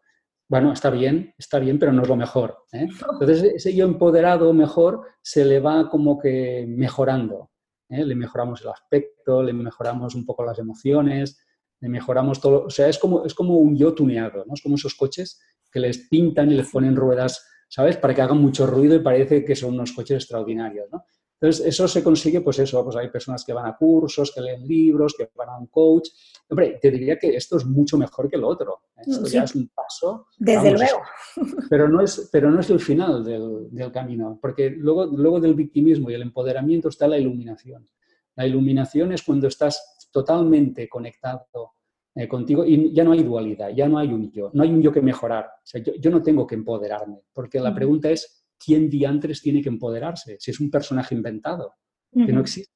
[0.47, 2.65] Bueno, está bien, está bien, pero no es lo mejor.
[2.73, 2.87] ¿eh?
[3.13, 7.49] Entonces, ese yo empoderado mejor se le va como que mejorando.
[7.89, 11.43] Le mejoramos el aspecto, le mejoramos un poco las emociones,
[11.89, 12.65] mejoramos todo.
[12.65, 14.53] O sea, es como, es como un yo tuneado, ¿no?
[14.53, 15.39] Es como esos coches
[15.71, 17.97] que les pintan y les ponen ruedas, ¿sabes?
[17.97, 21.03] Para que hagan mucho ruido y parece que son unos coches extraordinarios, ¿no?
[21.41, 24.67] Entonces, eso se consigue, pues eso, pues hay personas que van a cursos, que leen
[24.67, 26.09] libros, que van a un coach.
[26.47, 28.83] Hombre, te diría que esto es mucho mejor que lo otro.
[28.97, 29.01] ¿eh?
[29.07, 30.27] Esto ya es un paso.
[30.37, 31.01] Desde luego.
[31.69, 35.55] Pero no, es, pero no es el final del, del, camino, porque luego, luego del
[35.55, 37.87] victimismo y el empoderamiento está la iluminación.
[38.35, 41.74] La iluminación es cuando estás totalmente conectado
[42.13, 44.82] eh, contigo y ya no hay dualidad, ya no hay un yo, no hay un
[44.82, 45.45] yo que mejorar.
[45.45, 49.69] O sea, yo, no tengo que empoderarme, porque la pregunta es, ¿quién diantres tiene que
[49.69, 50.36] empoderarse?
[50.39, 51.76] Si es un personaje inventado,
[52.13, 52.74] que no existe.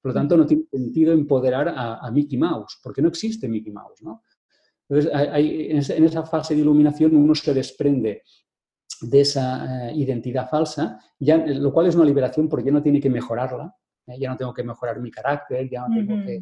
[0.00, 4.00] Por lo tanto, no tiene sentido empoderar a, Mickey Mouse, porque no existe Mickey Mouse,
[4.02, 4.22] ¿no?
[4.88, 8.22] Entonces, en, esa fase de iluminación uno se desprende
[9.00, 13.00] de esa eh, identidad falsa, ya, lo cual es una liberación porque ya no tiene
[13.00, 13.74] que mejorarla,
[14.06, 14.16] ¿eh?
[14.18, 16.40] ya no tengo que mejorar mi carácter, ya no tengo que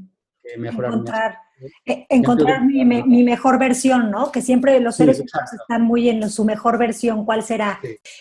[0.59, 1.39] mejorar encontrar,
[1.87, 4.31] eh, encontrar mi, mejor versión, ¿no?
[4.31, 7.25] Que siempre los seres humanos están muy en su mejor versión.
[7.25, 7.81] ¿Cuál será?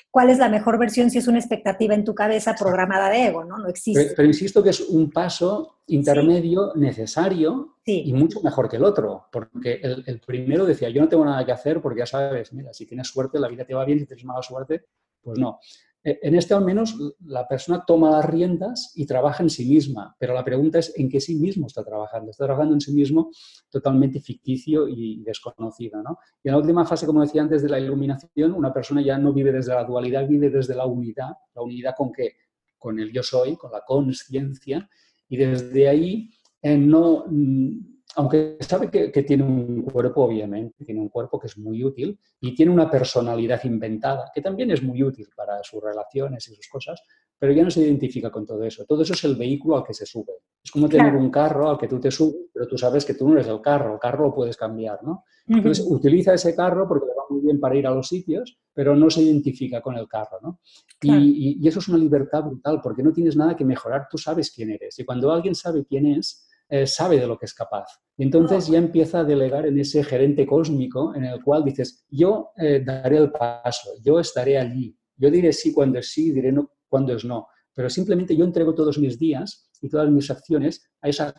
[0.10, 3.44] ¿Cuál es la mejor versión si es una expectativa en tu cabeza programada de ego,
[3.44, 3.58] ¿no?
[3.58, 4.14] No existe.
[4.16, 9.80] Pero, insisto que es un paso intermedio necesario y mucho mejor que el otro, porque
[9.84, 12.86] el, el, primero decía, yo no tengo nada que hacer porque ya sabes, mira, si
[12.86, 14.86] tienes suerte, la vida te va bien, si tienes mala suerte,
[15.22, 15.60] pues no.
[16.04, 20.16] Eh, en este al menos la persona toma las riendas y trabaja en sí misma,
[20.20, 22.32] pero la pregunta es en qué sí mismo está trabajando.
[22.32, 23.32] Está trabajando en sí mismo
[23.70, 26.02] totalmente ficticio y desconocido.
[26.02, 26.18] ¿no?
[26.44, 29.34] Y en la última fase, como decía antes, de la iluminación, una persona ya no
[29.34, 31.32] vive desde la dualidad, vive desde la unidad.
[31.56, 32.36] ¿La unidad con qué?
[32.78, 34.90] Con el yo soy, con la conciencia.
[35.30, 36.30] Y desde ahí
[36.62, 41.58] eh, no mm, aunque sabe que, tiene un cuerpo, obviamente, tiene un cuerpo que es
[41.58, 46.48] muy útil y tiene una personalidad inventada, que también es muy útil para sus relaciones
[46.48, 47.02] y sus cosas,
[47.40, 48.86] pero ya no se identifica con todo eso.
[48.86, 50.34] Todo eso es el vehículo al que se sube.
[50.64, 53.28] Es como tener un carro al que tú te subes, pero tú sabes que tú
[53.28, 55.24] no eres el carro, el carro lo puedes cambiar, ¿no?
[55.48, 58.96] Entonces, utiliza ese carro porque le va muy bien para ir a los sitios, pero
[58.96, 60.60] no se identifica con el carro, ¿no?
[61.02, 64.52] Y, y eso es una libertad brutal, porque no tienes nada que mejorar, tú sabes
[64.52, 64.98] quién eres.
[65.00, 67.86] Y cuando alguien sabe quién es, eh, sabe de lo que es capaz.
[68.18, 72.52] Y entonces ya empieza a delegar en ese gerente cósmico en el cual dices, yo
[72.58, 76.70] eh, daré el paso, yo estaré allí, yo diré sí cuando es sí, diré no
[76.88, 81.10] cuando es no, pero simplemente yo entrego todos mis días y todas mis acciones a
[81.10, 81.34] esa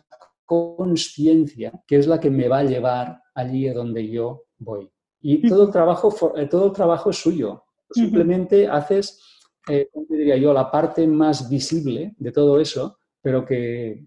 [0.45, 4.89] conciencia que es la que me va a llevar allí a donde yo voy.
[5.21, 7.63] Y todo el trabajo, eh, todo el trabajo es suyo.
[7.89, 9.19] Simplemente haces,
[9.67, 14.05] eh, diría yo?, la parte más visible de todo eso, pero que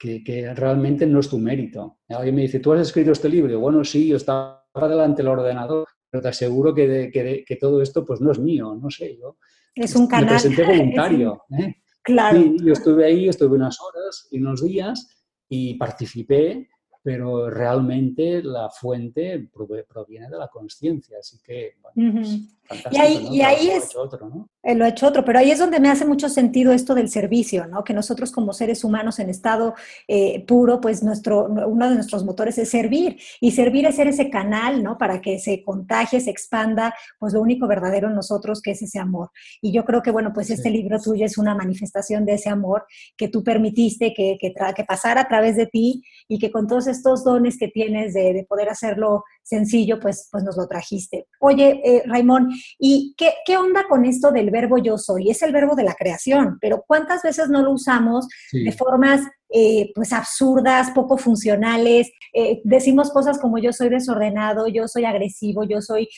[0.00, 1.98] que, realmente no es tu mérito.
[2.08, 3.60] Alguien me dice, ¿tú has escrito este libro?
[3.60, 7.10] bueno, sí, yo estaba delante del ordenador, pero te aseguro que,
[7.46, 9.36] que, todo esto pues no es mío, no sé, yo.
[9.74, 10.24] Es un canal.
[10.24, 11.42] Me presenté voluntario.
[11.58, 11.74] ¿eh?
[12.02, 12.40] Claro.
[12.62, 15.06] yo estuve ahí, estuve unas horas y unos días
[15.48, 16.70] y participé
[17.02, 19.48] pero realmente la fuente
[19.88, 22.59] proviene de la conciencia, así que, bueno, pues,
[22.90, 24.48] Y ahí, es, lo, hecho otro, ¿no?
[24.62, 27.08] Eh, lo ha hecho otro, pero ahí es donde me hace mucho sentido esto del
[27.08, 27.82] servicio, ¿no?
[27.82, 29.74] Que nosotros como seres humanos en estado
[30.06, 34.30] eh, puro, pues nuestro, uno de nuestros motores es servir, y servir es ser ese
[34.30, 34.98] canal, ¿no?
[34.98, 38.98] Para que se contagie, se expanda, pues lo único verdadero en nosotros que es ese
[38.98, 39.30] amor.
[39.60, 42.84] Y yo creo que, bueno, pues este libro tuyo es una manifestación de ese amor
[43.16, 46.86] que tú permitiste que, que, que pasara a través de ti y que con todos
[46.86, 51.26] estos dones que tienes de, poder hacerlo sencillo, pues, pues nos lo trajiste.
[51.40, 55.30] Oye, eh, Raimón, ¿y qué, qué, onda con esto del verbo yo soy?
[55.30, 59.90] Es el verbo de la creación, pero ¿cuántas veces no lo usamos de formas eh,
[59.94, 62.10] pues absurdas, poco funcionales?
[62.32, 66.08] Eh, decimos cosas como yo soy desordenado, yo soy agresivo, yo soy...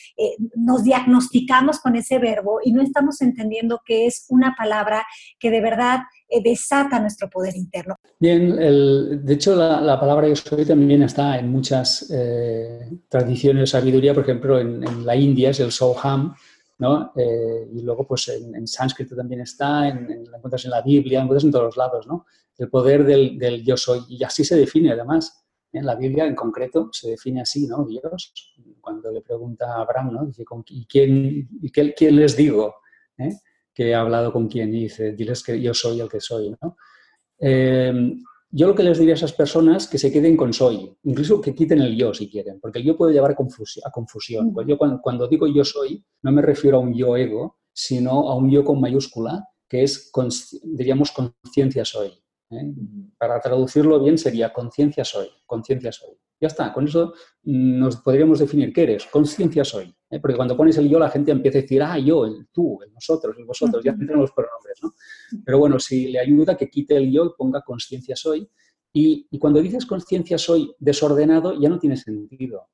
[0.55, 5.05] nos diagnosticamos con ese verbo y no estamos entendiendo que es una palabra
[5.39, 7.95] que de verdad eh, desata nuestro poder interno.
[8.19, 8.55] Bien,
[9.25, 14.23] de hecho la, palabra yo soy también está en muchas eh, tradiciones de sabiduría, por
[14.23, 16.33] ejemplo en, la India es el Soham,
[16.79, 17.11] ¿no?
[17.15, 21.23] Eh, y luego pues en, sánscrito también está, en, la encuentras en la Biblia, la
[21.25, 22.25] encuentras en todos lados, ¿no?
[22.57, 25.39] El poder del, yo soy, y así se define además.
[25.71, 27.83] En la Biblia en concreto se define así, ¿no?
[27.83, 30.25] Dios, cuando le pregunta a Abraham, ¿no?
[30.25, 32.75] Dice, ¿y quién, y quién les digo?
[33.17, 33.31] ¿Eh?
[33.73, 36.55] Que he hablado con quien y dice, diles que yo soy el que soy.
[36.61, 36.77] ¿no?
[37.39, 41.41] Em, yo lo que les diría a esas personas que se queden con soy, incluso
[41.41, 43.35] que quiten el yo si quieren, porque el yo puede llevar a,
[43.91, 44.53] confusión.
[44.53, 48.35] Pues yo cuando, digo yo soy, no me refiero a un yo ego, sino a
[48.35, 50.11] un yo con mayúscula, que es,
[50.63, 52.22] diríamos, conciencia soy.
[52.57, 52.73] ¿Eh?
[53.17, 56.17] Para traducirlo bien sería conciencia soy, conciencia soy.
[56.43, 57.13] Ya está, con eso
[57.43, 59.95] nos podríamos definir qué eres, conciencia soy.
[60.09, 60.19] ¿eh?
[60.19, 62.91] Porque cuando pones el yo, la gente empieza a decir, ah, yo, el tú, el
[62.91, 64.93] nosotros, el vosotros, ya entran los pronombres, ¿no?
[65.45, 68.49] Pero bueno, si le ayuda que quite el yo y ponga conciencia soy.
[68.91, 72.67] Y, cuando dices conciencia soy desordenado, ya no tiene sentido.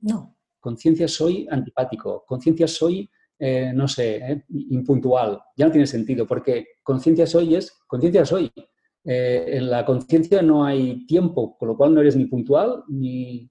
[0.00, 0.38] No.
[0.58, 4.44] Conciencia soy antipático, conciencia soy, eh, no sé, ¿eh?
[4.48, 8.50] impuntual, ya no tiene sentido, porque conciencia soy es conciencia soy.
[9.04, 13.50] Eh, en la conciencia no hay tiempo, con lo cual no eres ni puntual ni,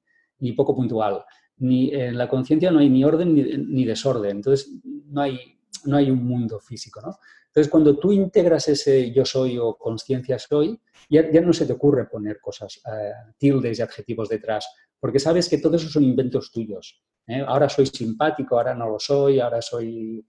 [0.55, 1.23] poco puntual.
[1.57, 4.38] Ni, en la conciencia no hay ni orden ni, desorden.
[4.38, 5.39] Entonces, no hay,
[5.85, 7.01] no hay un mundo físico.
[7.01, 7.17] ¿no?
[7.47, 12.05] Entonces, cuando tú integras ese yo soy o conciencia soy, ya, no se te ocurre
[12.05, 14.67] poner cosas, eh, tildes y adjetivos detrás,
[14.99, 17.01] porque sabes que todo eso son inventos tuyos.
[17.25, 17.43] ¿eh?
[17.45, 20.25] Ahora soy simpático, ahora no lo soy, ahora soy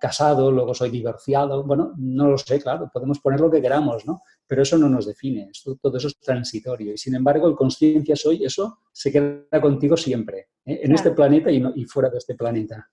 [0.00, 1.64] casado, luego soy divorciado.
[1.64, 4.22] Bueno, no lo sé, claro, podemos poner lo que queramos, ¿no?
[4.46, 6.92] Pero eso no nos define, todo eso es transitorio.
[6.92, 10.80] Y sin embargo, el conciencia soy, eso se queda contigo siempre, ¿eh?
[10.82, 12.88] en este planeta y, fuera de este planeta.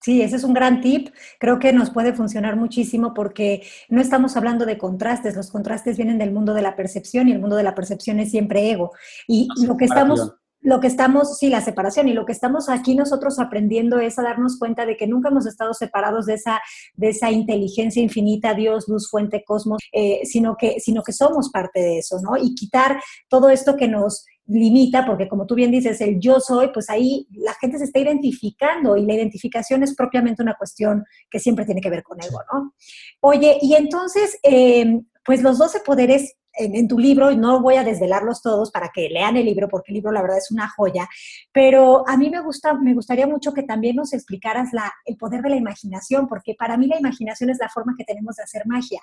[0.00, 1.08] Sí, ese es un gran tip.
[1.40, 5.34] Creo que nos puede funcionar muchísimo porque no estamos hablando de contrastes.
[5.34, 8.30] Los contrastes vienen del mundo de la percepción y el mundo de la percepción es
[8.30, 8.92] siempre ego.
[9.26, 12.94] Y lo que estamos lo que estamos, sí, la separación, y lo que estamos aquí
[12.94, 16.60] nosotros aprendiendo es a darnos cuenta de que nunca hemos estado separados de esa,
[16.94, 21.80] de esa inteligencia infinita, Dios, luz, fuente, cosmos, eh, sino, que, sino que somos parte
[21.80, 22.36] de eso, ¿no?
[22.36, 26.70] Y quitar todo esto que nos limita, porque como tú bien dices, el yo soy,
[26.72, 31.38] pues ahí la gente se está identificando y la identificación es propiamente una cuestión que
[31.38, 32.74] siempre tiene que ver con ego, ¿no?
[33.20, 37.84] Oye, y entonces, eh, pues los 12 poderes en, tu libro, y no voy a
[37.84, 41.08] desvelarlos todos para que lean el libro, porque el libro la verdad es una joya,
[41.52, 45.42] pero a mí me, gusta, me gustaría mucho que también nos explicaras la, el poder
[45.42, 48.62] de la imaginación, porque para mí la imaginación es la forma que tenemos de hacer
[48.66, 49.00] magia,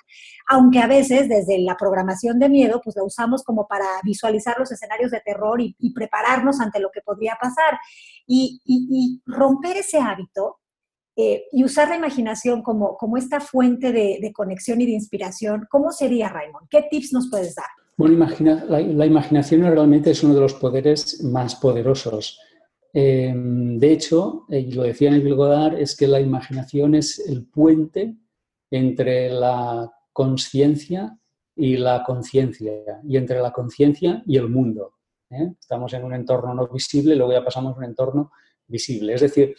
[0.48, 4.70] aunque a veces desde la programación de miedo, pues la usamos como para visualizar los
[4.70, 7.78] escenarios de terror y, prepararnos ante lo que podría pasar.
[8.26, 10.58] y, y romper ese hábito
[11.18, 15.90] eh, y usar la imaginación como, como esta fuente de, conexión y de inspiración, ¿cómo
[15.90, 16.68] sería, Raymond?
[16.68, 17.66] ¿Qué tips nos puedes dar?
[17.96, 18.28] Bueno,
[18.68, 22.38] la, imaginación realmente es uno de los poderes más poderosos.
[22.92, 27.46] Em, de hecho, eh, y lo decía Neville Goddard, es que la imaginación es el
[27.46, 28.14] puente
[28.70, 31.18] entre la conciencia
[31.54, 32.72] y la conciencia,
[33.04, 34.96] y entre la conciencia y el mundo.
[35.30, 35.54] ¿eh?
[35.58, 38.32] Estamos en un entorno no visible, luego ya pasamos a un entorno
[38.66, 39.14] visible.
[39.14, 39.54] Es decir,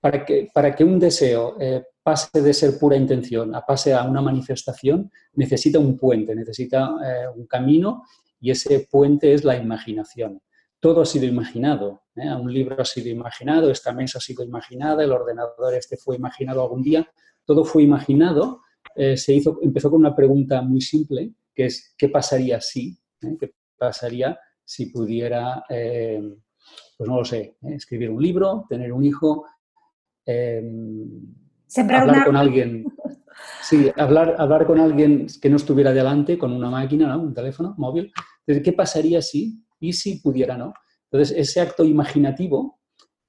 [0.00, 4.04] para que, para que un deseo eh, pase de ser pura intención a pase a
[4.04, 8.04] una manifestación, necesita un puente, necesita eh, un camino
[8.40, 10.40] y ese puente es la imaginación.
[10.78, 12.32] Todo ha sido imaginado, ¿eh?
[12.32, 16.62] un libro ha sido imaginado, esta mesa ha sido imaginada, el ordenador este fue imaginado
[16.62, 17.08] algún día,
[17.44, 18.62] todo fue imaginado,
[18.94, 24.38] se hizo, empezó con una pregunta muy simple que es qué pasaría si, qué pasaría
[24.64, 29.44] si pudiera, pues no lo sé, escribir un libro, tener un hijo,
[30.26, 32.84] hablar con alguien.
[33.62, 38.12] Sí, hablar, hablar con alguien que no estuviera delante, con una máquina, un teléfono móvil.
[38.40, 39.64] Entonces, ¿qué pasaría si?
[39.80, 40.72] ¿Y si pudiera, no?
[41.10, 42.80] Entonces, ese acto imaginativo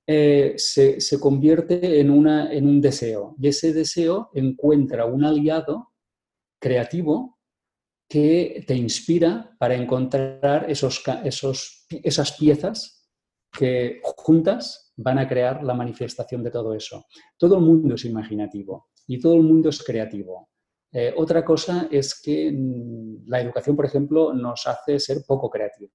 [0.05, 5.91] eh, se, se, convierte en, una, en un deseo y ese deseo encuentra un aliado
[6.60, 7.38] creativo
[8.10, 13.10] que te inspira para encontrar esos, esos, esas piezas
[13.51, 17.05] que juntas van a crear la manifestación de todo eso.
[17.38, 20.49] Todo el mundo es imaginativo y todo el mundo es creativo.
[20.91, 25.91] Eh, otra cosa es que mm, la educación, por ejemplo, nos hace ser poco creativos,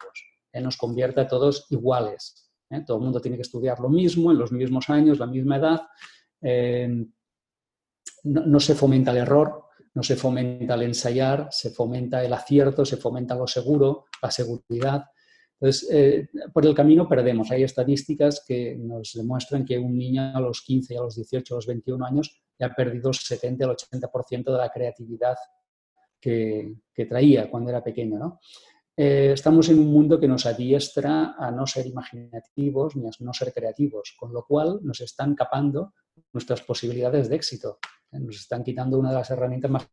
[0.52, 2.52] eh, nos convierte a todos iguales.
[2.70, 2.82] ¿eh?
[2.86, 5.80] Todo el mundo tiene que estudiar lo mismo, en los mismos años, la misma edad.
[8.24, 12.96] no, se fomenta el error, no se fomenta el ensayar, se fomenta el acierto, se
[12.96, 15.04] fomenta lo seguro, la seguridad.
[15.62, 17.53] Entonces, eh, por el camino perdemos.
[17.53, 21.59] Hay estadísticas que nos demuestran que un niño a los 15, a los 18, a
[21.59, 25.37] los 21 años ya ha perdido el 70 al 80% de la creatividad
[26.20, 28.40] que, traía cuando era pequeño.
[28.96, 33.33] Eh, estamos en un mundo que nos adiestra a no ser imaginativos ni a no
[33.33, 35.94] ser creativos, con lo cual nos están capando
[36.33, 37.79] nuestras posibilidades de éxito.
[38.11, 39.88] Nos están quitando una de las herramientas más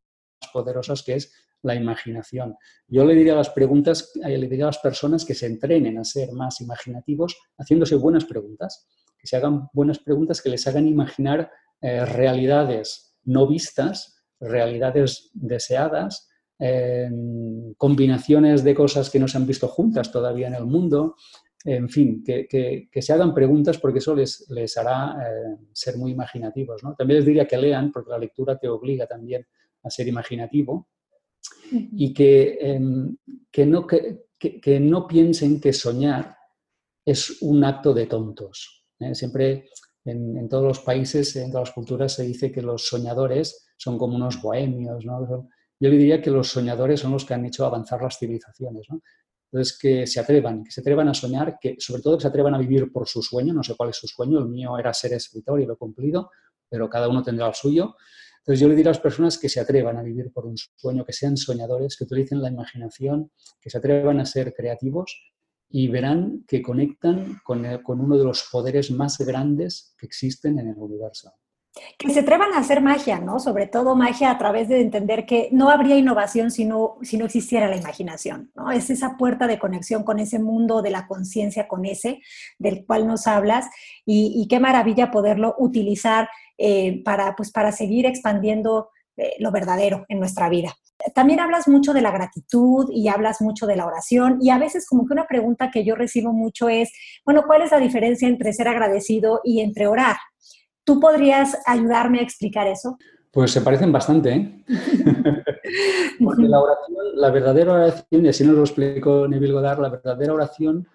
[0.49, 1.31] poderosas que es
[1.61, 2.55] la imaginación.
[2.87, 5.97] Yo le diría a las preguntas, eh, le diría a las personas que se entrenen
[5.97, 10.87] a ser más imaginativos haciéndose buenas preguntas, que se hagan buenas preguntas que les hagan
[10.87, 19.45] imaginar eh, realidades no vistas, realidades deseadas, em, combinaciones de cosas que no se han
[19.45, 21.15] visto juntas todavía en el mundo,
[21.65, 26.81] en fin, que, se hagan preguntas porque eso les, hará eh, ser muy imaginativos.
[26.97, 29.45] También les diría que lean, porque la lectura te obliga también
[29.83, 30.87] a ser imaginativo
[31.71, 33.15] y que, em,
[33.51, 36.35] que, no, que, no piensen que soñar
[37.05, 38.85] es un acto de tontos.
[38.99, 39.15] ¿eh?
[39.15, 39.69] Siempre
[40.05, 44.15] en, todos los países, en todas las culturas, se dice que los soñadores son como
[44.15, 45.03] unos bohemios.
[45.03, 48.87] Yo le diría que los soñadores son los que han hecho avanzar las civilizaciones.
[49.51, 52.53] Entonces, que se atrevan, que se atrevan a soñar, que sobre todo que se atrevan
[52.53, 55.13] a vivir por su sueño, no sé cuál es su sueño, el mío era ser
[55.13, 56.29] escritor y lo he cumplido,
[56.69, 57.95] pero cada uno tendrá el suyo.
[58.49, 61.05] Entonces, yo le diría a las personas que se atrevan a vivir por un sueño,
[61.05, 63.31] que sean soñadores, que utilicen la imaginación,
[63.61, 65.21] que se atrevan a ser creativos
[65.69, 70.69] y verán que conectan con, con uno de los poderes más grandes que existen en
[70.69, 71.31] el universo
[71.97, 73.39] que se atrevan a hacer magia, ¿no?
[73.39, 77.25] Sobre todo magia a través de entender que no habría innovación si no, si no
[77.25, 78.71] existiera la imaginación, ¿no?
[78.71, 82.21] Es esa puerta de conexión con ese mundo de la conciencia, con ese
[82.57, 83.67] del cual nos hablas,
[84.05, 86.29] y, qué maravilla poderlo utilizar
[86.61, 90.75] eh, para, pues, para seguir expandiendo eh, lo verdadero en nuestra vida.
[91.15, 94.85] También hablas mucho de la gratitud y hablas mucho de la oración y a veces
[94.85, 96.91] como que una pregunta que yo recibo mucho es,
[97.25, 100.17] bueno, ¿cuál es la diferencia entre ser agradecido y entre orar?
[100.83, 102.97] ¿Tú podrías ayudarme a explicar eso?
[103.31, 104.65] Pues se parecen bastante, ¿eh?
[106.21, 110.33] Porque la oración, la verdadera oración, y así nos lo explicó Neville Goddard, la verdadera
[110.33, 110.85] oración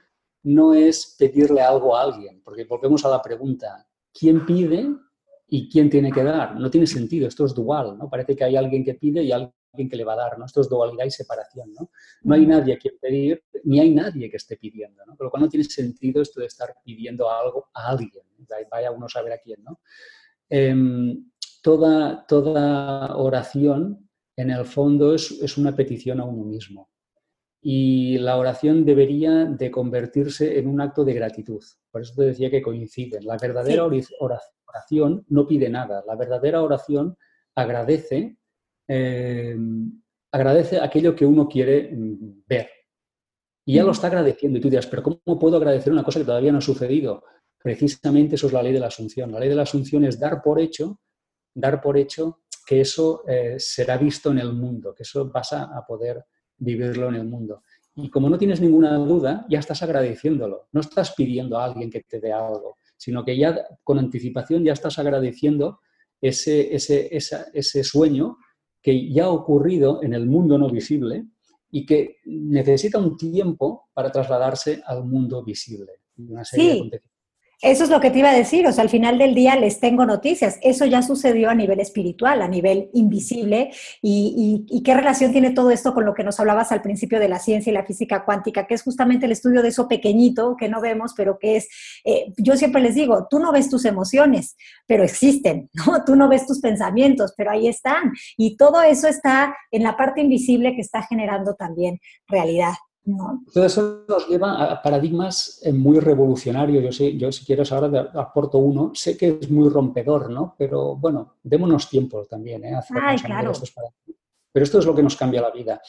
[0.43, 4.89] no es pedirle algo a alguien, porque volvemos a la pregunta, ¿quién pide
[5.49, 6.59] y quién tiene que dar?
[6.59, 8.09] No tiene sentido, esto es dual, ¿no?
[8.09, 10.47] Parece que hay alguien que pide y alguien que le va a dar, ¿no?
[10.47, 11.91] Esto es dualidad y separación, ¿no?
[12.23, 15.17] No hay nadie a quien pedir, ni hay nadie que esté pidiendo, ¿no?
[15.17, 18.25] Pero cuando no tiene sentido esto de estar pidiendo algo a alguien
[18.71, 19.81] vaya uno a saber a quién, ¿no?
[20.49, 21.31] Em,
[21.63, 26.91] toda, toda oración, en el fondo, es, una petición a uno mismo.
[27.61, 31.63] Y la oración debería de convertirse en un acto de gratitud.
[31.91, 33.25] Por eso te decía que coinciden.
[33.25, 34.64] La verdadera oración
[35.29, 36.03] no pide nada.
[36.07, 37.17] La verdadera oración
[37.55, 38.39] agradece,
[38.89, 42.69] em, agradece aquello que uno quiere mm, ver.
[43.67, 44.59] Y ya lo está agradeciendo.
[44.59, 47.25] Y tú dirás, pero ¿cómo puedo agradecer una cosa que todavía no ha sucedido?
[47.63, 49.33] Precisamente eso es la ley de la asunción.
[49.33, 51.01] La ley de la asunción es dar por hecho,
[51.55, 55.85] dar por hecho que eso eh, será visto en el mundo, que eso vas a,
[55.87, 56.25] poder
[56.57, 57.63] vivirlo en el mundo.
[57.97, 60.69] Y como no tienes ninguna duda, ya estás agradeciéndolo.
[60.73, 64.73] No estás pidiendo a alguien que te dé algo, sino que ya con anticipación ya
[64.73, 65.81] estás agradeciendo
[66.23, 68.39] ese, ese, ese sueño
[68.81, 71.27] que ya ha ocurrido en el mundo no visible
[71.71, 75.93] y que necesita un tiempo para trasladarse al mundo visible.
[76.45, 76.91] sí.
[77.63, 79.81] Eso es lo que te iba a decir, o sea, al final del día les
[79.81, 80.59] tengo noticias.
[80.63, 83.71] Eso ya sucedió a nivel espiritual, a nivel invisible.
[84.03, 87.39] ¿Y, qué relación tiene todo esto con lo que nos hablabas al principio de la
[87.39, 90.81] ciencia y la física cuántica, que es justamente el estudio de eso pequeñito que no
[90.81, 91.69] vemos, pero que es,
[92.05, 96.05] eh, yo siempre les digo, tú no ves tus emociones, pero existen, ¿no?
[96.05, 98.13] Tú no ves tus pensamientos, pero ahí están.
[98.37, 101.99] Y todo eso está en la parte invisible que está generando también
[102.29, 102.75] realidad.
[103.53, 106.83] Todo eso nos lleva a paradigmas eh, muy revolucionarios.
[106.83, 108.93] Yo, sé, yo si quieres ahora aporto uno.
[108.95, 110.55] Sé que es muy rompedor, ¿no?
[110.57, 112.81] Pero bueno, démonos tiempo también, ¿eh?
[113.03, 113.53] Ay, claro.
[114.53, 115.83] Pero esto es lo que nos cambia la vida.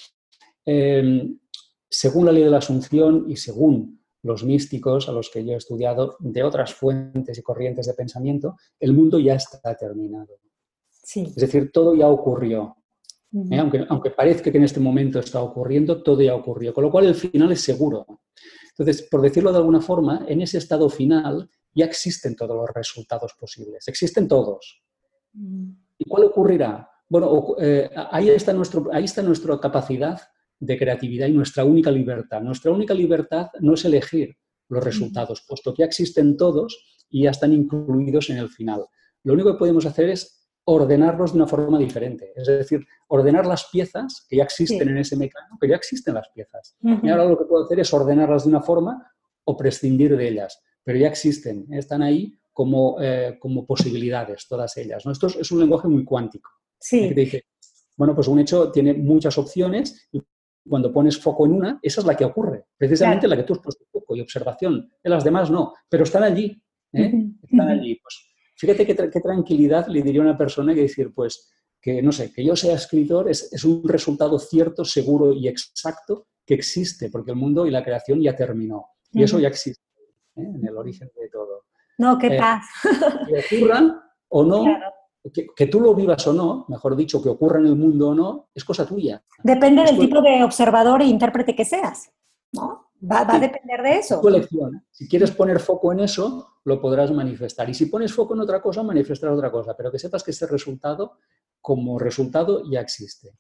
[0.65, 1.39] Em,
[1.89, 5.57] según la ley de la asunción y según los místicos a los que yo he
[5.57, 10.39] estudiado de otras fuentes y corrientes de pensamiento, el mundo ya está terminado.
[10.89, 11.23] Sí.
[11.27, 12.75] Es decir, todo ya ocurrió.
[13.51, 13.57] ¿Eh?
[13.57, 17.05] aunque, aunque parezca que en este momento está ocurriendo, todo ya ocurrió, con lo cual
[17.05, 18.05] el final es seguro.
[18.77, 23.33] Entonces, por decirlo de alguna forma, en ese estado final ya existen todos los resultados
[23.39, 24.81] posibles, existen todos.
[25.97, 26.89] ¿Y cuál ocurrirá?
[27.07, 30.21] Bueno, eh, ahí, está nuestro, ahí está nuestra capacidad
[30.59, 32.41] de creatividad y nuestra única libertad.
[32.41, 34.37] Nuestra única libertad no es elegir
[34.69, 38.85] los resultados, puesto que ya existen todos y ya están incluidos en el final.
[39.23, 42.33] Lo único que podemos hacer es ordenarlos de una forma diferente.
[42.35, 46.27] Es decir, ordenar las piezas que ya existen en ese mecanismo, que ya existen las
[46.29, 46.75] piezas.
[46.81, 49.11] Y ahora lo que puedo hacer es ordenarlas de una forma
[49.43, 55.05] o prescindir de ellas, pero ya existen, están ahí como, eh, como posibilidades, todas ellas.
[55.05, 55.11] ¿no?
[55.11, 56.49] Esto es, un lenguaje muy cuántico.
[56.79, 57.13] Sí.
[57.13, 57.43] Que
[57.97, 60.21] bueno, pues un hecho tiene muchas opciones y
[60.67, 63.59] cuando pones foco en una, esa es la que ocurre, precisamente la que tú has
[63.59, 64.89] puesto foco y observación.
[65.03, 66.59] En las demás no, pero están allí.
[66.91, 67.13] ¿eh?
[67.43, 67.99] Están allí.
[68.01, 68.34] Pues,
[68.65, 72.43] Fíjate qué, tranquilidad le diría a una persona que decir, pues, que no sé, que
[72.43, 77.67] yo sea escritor es, un resultado cierto, seguro y exacto que existe, porque el mundo
[77.67, 78.87] y la creación ya terminó.
[79.11, 79.83] Y eso ya existe
[80.35, 80.41] ¿eh?
[80.41, 81.65] en el origen de todo.
[81.99, 82.65] No, qué eh, paz.
[83.27, 84.65] Que ocurran o no,
[85.31, 88.49] que, tú lo vivas o no, mejor dicho, que ocurra en el mundo o no,
[88.53, 89.23] es cosa tuya.
[89.43, 92.11] Depende del tipo de observador e intérprete que seas,
[92.51, 92.84] ¿no?
[93.01, 94.21] Va, a depender de eso.
[94.21, 94.83] Tu elección.
[94.91, 97.69] Si quieres poner foco en eso, lo podrás manifestar.
[97.69, 99.75] Y si pones foco en otra cosa, manifestarás otra cosa.
[99.75, 101.19] Pero que sepas que ese resultado,
[101.61, 103.31] como resultado, ya existe.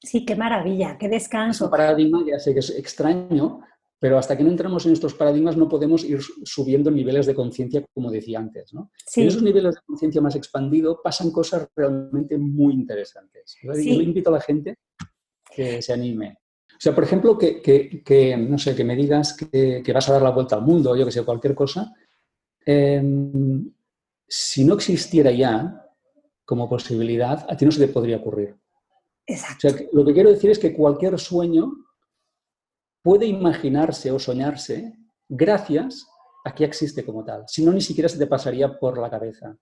[0.00, 1.66] Sí, qué maravilla, qué descanso.
[1.66, 3.60] un paradigma ya sé que es extraño,
[3.98, 7.84] pero hasta que no entramos en estos paradigmas no podemos ir subiendo niveles de conciencia,
[7.92, 8.72] como decía antes.
[8.72, 8.92] ¿no?
[9.16, 13.56] En esos niveles de conciencia más expandido pasan cosas realmente muy interesantes.
[13.60, 14.78] Yo, invito a la gente
[15.50, 16.38] que se anime.
[16.78, 20.30] O sea, por ejemplo, que, no sé, que me digas que, vas a dar la
[20.30, 21.92] vuelta al mundo, yo que sé, cualquier cosa,
[22.64, 23.68] em,
[24.28, 25.84] si no existiera ya
[26.44, 28.54] como posibilidad, a ti no se te podría ocurrir.
[29.26, 29.66] Exacto.
[29.66, 31.72] O sea, lo que quiero decir es que cualquier sueño
[33.02, 34.96] puede imaginarse o soñarse
[35.28, 36.06] gracias
[36.44, 37.42] a que existe como tal.
[37.48, 39.58] Si no, ni siquiera se te pasaría por la cabeza.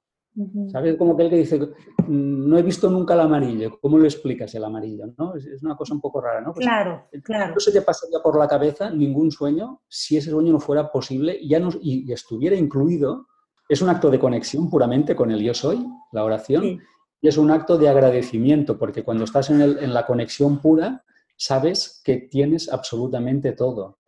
[0.70, 0.96] ¿Sabes?
[0.96, 4.64] Como aquel que dice, mm, no he visto nunca el amarillo, ¿cómo lo explicas el
[4.64, 5.06] amarillo?
[5.16, 5.34] ¿no?
[5.34, 6.52] Es, una cosa un poco rara, ¿no?
[6.52, 7.54] Pues claro, claro.
[7.54, 11.40] No se te pasaría por la cabeza ningún sueño si ese sueño no fuera posible
[11.46, 13.26] ya no, y, estuviera incluido.
[13.68, 16.80] Es un acto de conexión puramente con el yo soy, la oración,
[17.20, 21.04] y es un acto de agradecimiento, porque cuando estás en, en la conexión pura,
[21.36, 23.98] sabes que tienes absolutamente todo.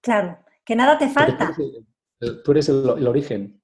[0.00, 1.54] Claro, que nada te falta.
[2.44, 3.60] Tú eres el, origen.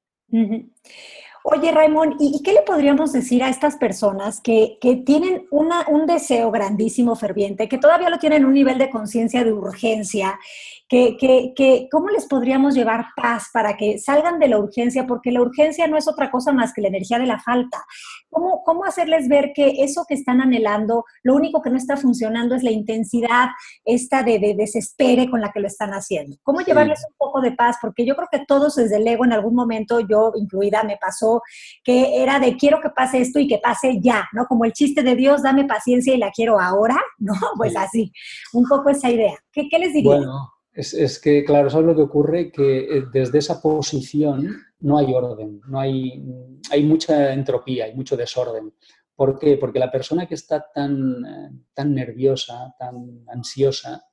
[1.48, 7.14] Oye, Raymond, ¿y, qué le podríamos decir a estas personas que, tienen un deseo grandísimo,
[7.14, 10.40] ferviente, que todavía lo tienen un nivel de conciencia de urgencia
[10.88, 11.16] que,
[11.56, 15.06] que, ¿cómo les podríamos llevar paz para que salgan de la urgencia?
[15.06, 17.84] Porque la urgencia no es otra cosa más que la energía de la falta.
[18.30, 22.54] ¿Cómo, cómo hacerles ver que eso que están anhelando, lo único que no está funcionando
[22.54, 23.48] es la intensidad
[23.84, 26.36] esta de, de desespere con la que lo están haciendo?
[26.44, 27.78] ¿Cómo llevarles un poco de paz?
[27.80, 31.42] Porque yo creo que todos desde el ego en algún momento, yo incluida, me pasó
[31.82, 34.46] que era de quiero que pase esto y que pase ya, ¿no?
[34.46, 37.34] Como el chiste de Dios, dame paciencia y la quiero ahora, ¿no?
[37.56, 38.12] Pues así,
[38.52, 39.34] un poco esa idea.
[39.50, 40.16] ¿Qué, qué les diría?
[40.16, 42.52] Bueno es, que, claro, ¿sabes lo que ocurre?
[42.52, 46.22] Que eh, desde esa posición no hay orden, no hay,
[46.70, 48.74] hay mucha entropía, hay mucho desorden.
[49.14, 49.56] ¿Por qué?
[49.56, 54.04] Porque la persona que está tan, eh, tan nerviosa, tan ansiosa,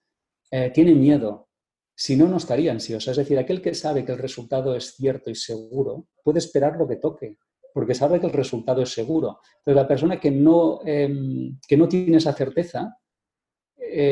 [0.49, 1.49] eh, tiene miedo.
[1.93, 3.11] Si no, no estaría ansiosa.
[3.11, 6.87] Es decir, aquel que sabe que el resultado es cierto y seguro, puede esperar lo
[6.87, 7.37] que toque,
[7.73, 9.39] porque sabe que el resultado es seguro.
[9.65, 12.97] Pero la persona que no, em, que no tiene esa certeza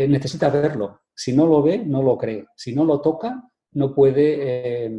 [0.07, 2.47] necesita verlo, si no lo ve, no lo cree.
[2.55, 4.91] Si no lo toca, no puede eh,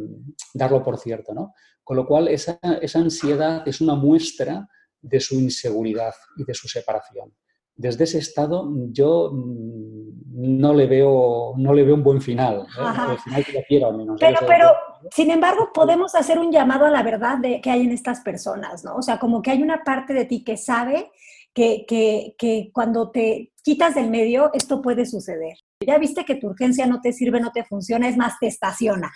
[0.53, 1.33] darlo por cierto.
[1.33, 1.53] ¿no?
[1.83, 2.59] Con lo cual, esa,
[2.95, 4.67] ansiedad es una muestra
[5.01, 7.33] de su inseguridad y de su separación.
[7.75, 12.61] Desde ese estado yo mm, no le veo, no le veo un buen final.
[12.61, 13.11] ¿eh?
[13.11, 14.17] El final que quiero, al menos.
[14.19, 14.71] Pero, pero,
[15.11, 18.85] Sin embargo, podemos hacer un llamado a la verdad de que hay en estas personas,
[18.85, 18.95] ¿no?
[18.95, 21.11] O sea, como que hay una parte de ti que sabe
[21.53, 25.57] que, que, que cuando te quitas del medio, esto puede suceder.
[25.85, 29.11] Ya viste que tu urgencia no te sirve, no te funciona, es más, te estaciona.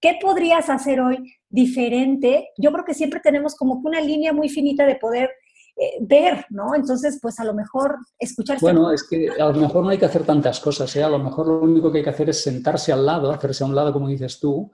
[0.00, 2.48] ¿Qué podrías hacer hoy diferente?
[2.58, 5.30] Yo creo que siempre tenemos como que una línea muy finita de poder
[5.78, 6.74] eh, ver, ¿no?
[6.74, 8.58] Entonces, pues a lo mejor escuchar.
[8.60, 11.02] Bueno, es que a lo mejor no hay que hacer tantas cosas, ¿eh?
[11.02, 13.66] A lo mejor lo único que hay que hacer es sentarse al lado, hacerse a
[13.66, 14.70] un lado, como dices tú,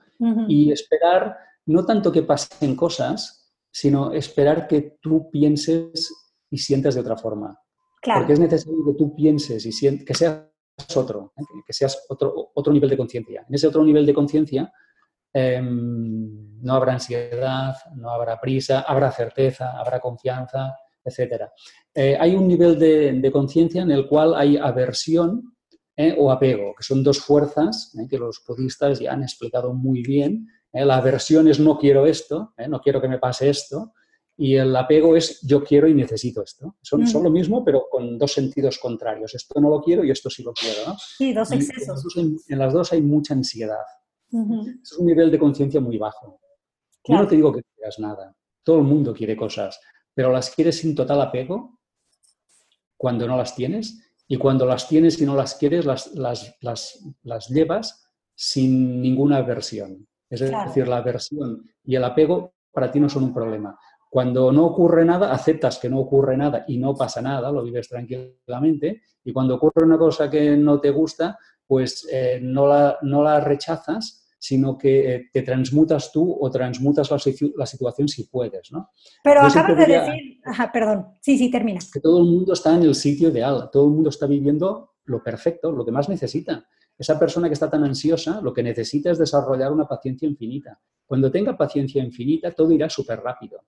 [0.47, 6.22] y esperar no tanto que pasen cosas, sino esperar que tú pienses
[6.53, 7.59] y sientas de otra forma.
[7.99, 8.19] Claro.
[8.21, 10.45] Porque es necesario que tú pienses y que seas
[10.95, 11.41] otro, ¿eh?
[11.65, 13.43] que seas otro, otro nivel de conciencia.
[13.49, 14.71] En ese otro nivel de conciencia
[15.33, 21.45] em, no habrá ansiedad, no habrá prisa, habrá certeza, habrá confianza, etc.
[21.91, 25.55] Eh, hay un nivel de, conciencia en el cual hay aversión
[25.97, 30.47] eh, o apego, que son dos fuerzas que los budistas ya han explicado muy bien.
[30.71, 33.93] la aversión es no quiero esto, no quiero que me pase esto,
[34.35, 36.75] y el apego es yo quiero y necesito esto.
[36.81, 39.35] Son, son, lo mismo, pero con dos sentidos contrarios.
[39.35, 40.87] Esto no lo quiero y esto sí lo quiero.
[40.87, 40.95] ¿no?
[40.97, 42.17] Sí, dos excesos.
[42.17, 43.83] En, las dos hay mucha ansiedad.
[44.31, 46.39] Es un nivel de conciencia muy bajo.
[47.07, 48.35] Yo no te digo que quieras nada.
[48.63, 49.79] Todo el mundo quiere cosas,
[50.13, 51.79] pero las quieres sin total apego
[52.97, 57.03] cuando no las tienes y cuando las tienes y no las quieres, las, las, las,
[57.23, 60.07] las llevas sin ninguna aversión.
[60.29, 63.77] Es decir, la aversión y el apego para ti no son un problema.
[64.13, 67.89] Cuando no ocurre nada, aceptas que no ocurre nada y no pasa nada, lo vives
[67.89, 69.01] tranquilamente.
[69.23, 71.35] Y cuando ocurre una cosa que no te gusta,
[71.65, 77.09] pues eh, no, la, no la rechazas, sino que eh, te transmutas tú o transmutas
[77.09, 78.91] la, situación si puedes, ¿no?
[79.23, 81.79] Pero acabas de decir, ajá, perdón, sí, sí, termina.
[81.91, 85.23] Que todo el mundo está en el sitio ideal, todo el mundo está viviendo lo
[85.23, 86.67] perfecto, lo que más necesita.
[86.95, 90.79] Esa persona que está tan ansiosa, lo que necesita es desarrollar una paciencia infinita.
[91.03, 93.59] Cuando tenga paciencia infinita, todo irá súper rápido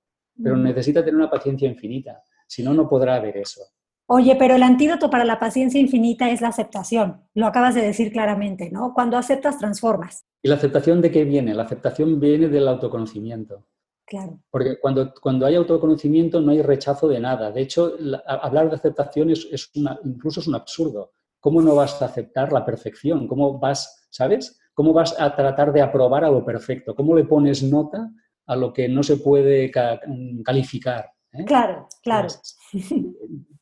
[0.41, 3.61] pero necesita tener una paciencia infinita, si no, no podrá haber eso.
[4.07, 8.11] Oye, pero el antídoto para la paciencia infinita es la aceptación, lo acabas de decir
[8.11, 8.93] claramente, ¿no?
[8.93, 10.25] Cuando aceptas, transformas.
[10.43, 11.55] ¿Y la aceptación de qué viene?
[11.55, 13.65] La aceptación viene del autoconocimiento.
[14.05, 14.39] Claro.
[14.51, 17.51] Porque cuando, cuando hay autoconocimiento no hay rechazo de nada.
[17.51, 17.93] De hecho,
[18.27, 21.13] hablar de aceptación es, es una, incluso es un absurdo.
[21.39, 23.27] ¿Cómo no vas a aceptar la perfección?
[23.27, 24.59] ¿Cómo vas, sabes?
[24.75, 26.95] ¿Cómo vas a tratar de aprobar a lo perfecto?
[26.95, 28.11] ¿Cómo le pones nota
[28.47, 29.71] a lo que no se puede
[30.43, 31.11] calificar.
[31.31, 31.45] ¿eh?
[31.45, 32.27] Claro, claro.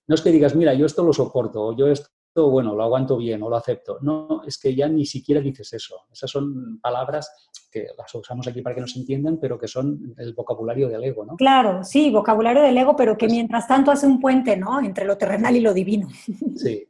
[0.07, 2.09] No es que digas, mira, yo esto lo soporto, o yo esto,
[2.49, 3.99] bueno, lo aguanto bien, o lo acepto.
[4.01, 5.95] No, es que ya ni siquiera dices eso.
[6.11, 10.33] Esas son palabras que las usamos aquí para que nos entiendan, pero que son el
[10.33, 11.35] vocabulario del ego, ¿no?
[11.37, 14.79] Claro, sí, vocabulario del ego, pero que pues mientras tanto hace un puente, ¿no?
[14.81, 16.09] Entre lo terrenal y lo divino.
[16.55, 16.85] Sí.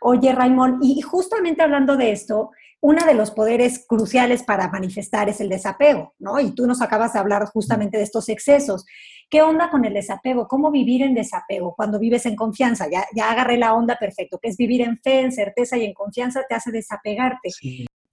[0.00, 5.40] Oye, Raimón, y justamente hablando de esto, uno de los poderes cruciales para manifestar es
[5.40, 6.38] el desapego, ¿no?
[6.38, 8.84] Y tú nos acabas de hablar justamente de estos excesos.
[9.30, 10.46] ¿Qué onda con el desapego?
[10.46, 12.86] ¿Cómo vivir en desapego cuando vives en confianza?
[12.90, 15.94] Ya, ya agarré la onda perfecto, que es vivir en fe, en certeza y en
[15.94, 17.50] confianza te hace desapegarte.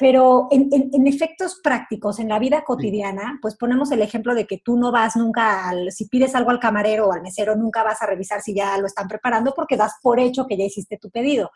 [0.01, 4.75] Pero en, efectos prácticos, en la vida cotidiana, pues ponemos el ejemplo de que tú
[4.75, 8.07] no vas nunca, al, si pides algo al camarero o al mesero, nunca vas a
[8.07, 11.51] revisar si ya lo están preparando porque das por hecho que ya hiciste tu pedido.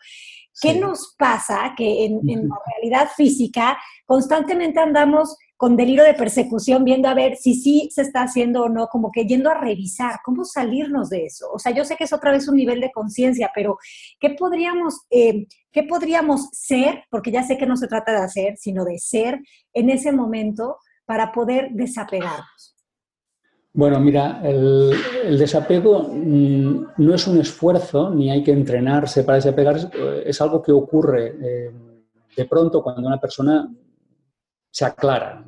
[0.62, 1.74] ¿Qué nos pasa?
[1.76, 7.54] Que en, la realidad física constantemente andamos con delirio de persecución viendo a ver si
[7.54, 11.50] sí se está haciendo o no, como que yendo a revisar, cómo salirnos de eso.
[11.52, 13.78] O sea, yo sé que es otra vez un nivel de conciencia, pero
[14.20, 17.04] ¿qué podríamos, eh, ¿qué podríamos ser?
[17.10, 19.40] Porque ya sé que no se trata de hacer, sino de ser
[19.72, 20.76] en ese momento
[21.06, 22.74] para poder desapegarnos.
[23.72, 29.88] Bueno, mira, el, desapego mm, no es un esfuerzo, ni hay que entrenarse para desapegarse,
[30.24, 31.70] es algo que ocurre eh,
[32.36, 33.68] de pronto cuando una persona
[34.76, 35.42] se aclara,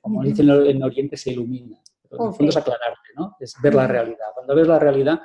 [0.00, 1.82] como dicen en Oriente, se ilumina.
[2.12, 3.34] En el fondo es aclararte, ¿no?
[3.40, 4.26] Es ver la realidad.
[4.32, 5.20] Cuando ves la realidad,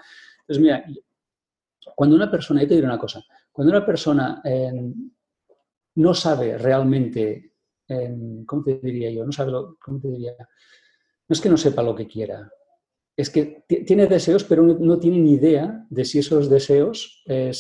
[0.48, 0.84] pues mira,
[1.96, 4.72] cuando una persona, y te diré una cosa, cuando una persona eh,
[5.98, 7.54] no sabe realmente,
[7.88, 9.24] eh, ¿cómo te diría yo?
[9.24, 10.34] No sabe lo, ¿cómo te diría?
[10.36, 12.52] no es que no sepa lo que quiera,
[13.16, 17.52] es que tiene deseos, pero no, tiene ni idea de si esos deseos eh,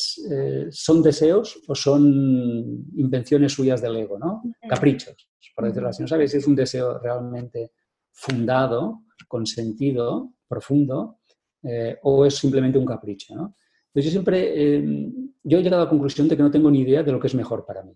[0.72, 4.41] son deseos o son invenciones suyas del ego, ¿no?
[4.68, 6.01] Caprichos, por decirlo así.
[6.01, 7.72] No sabe si es un deseo realmente
[8.12, 11.20] fundado, con sentido profundo,
[11.64, 13.56] eh, o es simplemente un capricho, ¿no?
[13.88, 16.82] Entonces yo siempre, em, yo he llegado a la conclusión de que no tengo ni
[16.82, 17.95] idea de lo que es mejor para mí.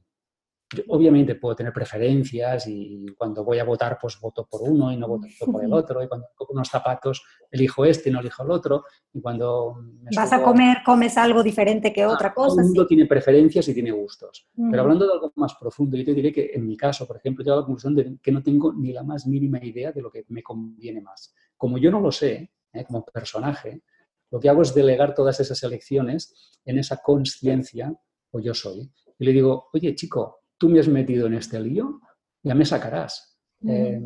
[0.87, 5.07] Obviamente puedo tener preferencias y cuando voy a votar, pues voto por uno y no
[5.07, 6.03] voto por el otro.
[6.03, 8.83] Y cuando compro unos zapatos, elijo este y no elijo el otro.
[9.13, 9.77] Y cuando
[10.15, 12.49] vas a comer, comes algo diferente que otra cosa.
[12.49, 14.47] Todo el mundo tiene preferencias y tiene gustos.
[14.55, 17.43] Pero hablando de algo más profundo, yo te diré que en mi caso, por ejemplo,
[17.45, 20.11] yo a la conclusión de que no tengo ni la más mínima idea de lo
[20.11, 21.33] que me conviene más.
[21.55, 22.85] Como yo no lo sé, ¿eh?
[22.85, 23.81] como personaje,
[24.29, 27.93] lo que hago es delegar todas esas elecciones en esa conciencia
[28.31, 28.91] o yo soy.
[29.19, 32.01] Y le digo, oye chico, tú me has metido en este lío,
[32.43, 33.39] ya me sacarás.
[33.67, 34.01] Eh,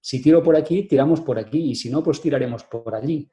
[0.00, 3.28] si tiro por aquí, tiramos por aquí, y si no, pues tiraremos por allí.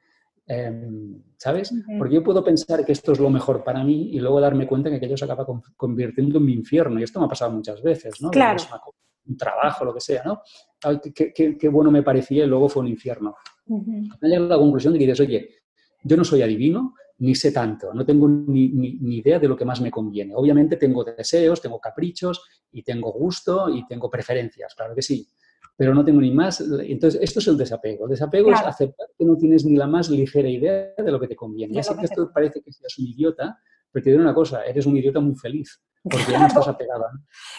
[0.46, 1.72] Em, ¿Sabes?
[1.98, 4.90] Porque yo puedo pensar que esto es lo mejor para mí y luego darme cuenta
[4.90, 5.46] que aquello se acaba
[5.76, 7.00] convirtiendo en mi infierno.
[7.00, 8.30] Y esto me ha pasado muchas veces, ¿no?
[8.30, 8.62] Claro.
[9.26, 10.42] Un trabajo, lo que sea, ¿no?
[11.14, 13.34] qué, bueno me parecía y luego fue un infierno.
[13.66, 15.48] Me llegado a la conclusión de que dices, oye,
[16.02, 16.94] yo no soy adivino,
[17.24, 20.34] ni sé tanto, no tengo ni, idea de lo que más me conviene.
[20.34, 25.26] Obviamente tengo deseos, tengo caprichos y tengo gusto y tengo preferencias, claro que sí,
[25.74, 26.60] pero no tengo ni más.
[26.60, 28.04] Entonces, esto es el desapego.
[28.04, 31.28] El desapego es aceptar que no tienes ni la más ligera idea de lo que
[31.28, 31.74] te conviene.
[31.74, 33.58] Ya sé que esto parece que seas un idiota,
[33.94, 37.10] pero te diré una cosa, eres un idiota muy feliz porque ya no estás apegada.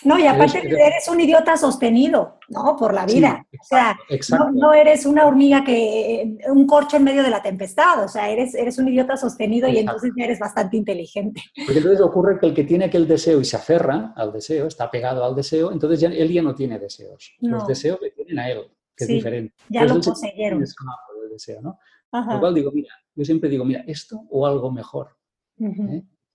[0.04, 2.76] No, y aparte eres, un idiota sostenido, ¿no?
[2.78, 3.48] Por la vida.
[3.60, 3.98] o sea,
[4.54, 8.54] no, eres una hormiga que, un corcho en medio de la tempestad, o sea, eres,
[8.54, 11.42] eres un idiota sostenido y entonces ya eres bastante inteligente.
[11.56, 14.92] Porque entonces ocurre que el que tiene aquel deseo y se aferra al deseo, está
[14.92, 17.34] pegado al deseo, entonces ya, él ya no tiene deseos.
[17.40, 18.60] Los deseos que tienen a él,
[18.94, 19.56] que es diferente.
[19.70, 20.64] Ya lo poseyeron.
[21.32, 21.80] deseo, ¿no?
[22.12, 25.18] Lo cual digo, mira, yo siempre digo, mira, esto o algo mejor.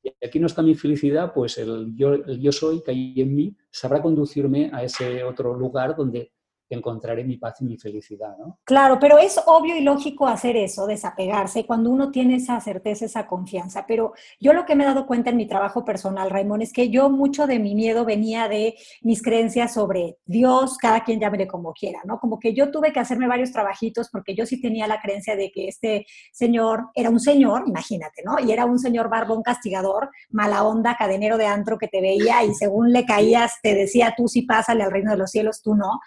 [0.02, 3.34] Y aquí no está mi felicidad, pues el yo, el yo soy que hay en
[3.34, 6.32] mí sabrá conducirme a ese otro lugar donde
[6.74, 8.58] encontraré mi paz y mi felicidad, ¿no?
[8.64, 13.26] Claro, pero es obvio y lógico hacer eso, desapegarse, cuando uno tiene esa certeza, esa
[13.26, 13.84] confianza.
[13.86, 16.90] Pero yo lo que me he dado cuenta en mi trabajo personal, Raimón, es que
[16.90, 21.72] yo mucho de mi miedo venía de mis creencias sobre Dios, cada quien llámele como
[21.72, 22.18] quiera, ¿no?
[22.18, 25.50] Como que yo tuve que hacerme varios trabajitos porque yo sí tenía la creencia de
[25.50, 28.38] que este señor era un señor, imagínate, ¿no?
[28.38, 32.54] Y era un señor barbón castigador, mala onda, cadenero de antro que te veía y
[32.54, 36.00] según le caías te decía tú sí pásale al reino de los cielos, tú no.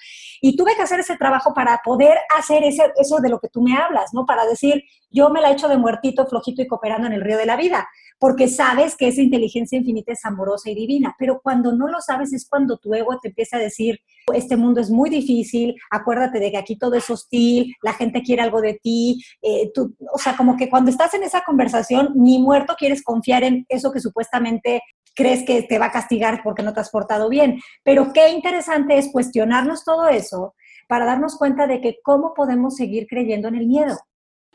[0.55, 3.75] Tuve que hacer ese trabajo para poder hacer ese, eso de lo que tú me
[3.77, 4.25] hablas, ¿no?
[4.25, 7.37] Para decir, yo me la he hecho de muertito, flojito y cooperando en el río
[7.37, 7.87] de la vida,
[8.19, 12.33] porque sabes que esa inteligencia infinita es amorosa y divina, pero cuando no lo sabes
[12.33, 13.99] es cuando tu ego te empieza a decir,
[14.33, 18.41] este mundo es muy difícil, acuérdate de que aquí todo es hostil, la gente quiere
[18.41, 22.39] algo de ti, eh, tú, o sea, como que cuando estás en esa conversación, ni
[22.39, 24.81] muerto quieres confiar en eso que supuestamente
[25.15, 27.59] crees que te va a castigar porque no te has portado bien.
[27.83, 30.55] Pero qué interesante es cuestionarnos todo eso
[30.87, 33.95] para darnos cuenta de que cómo podemos seguir creyendo en el miedo.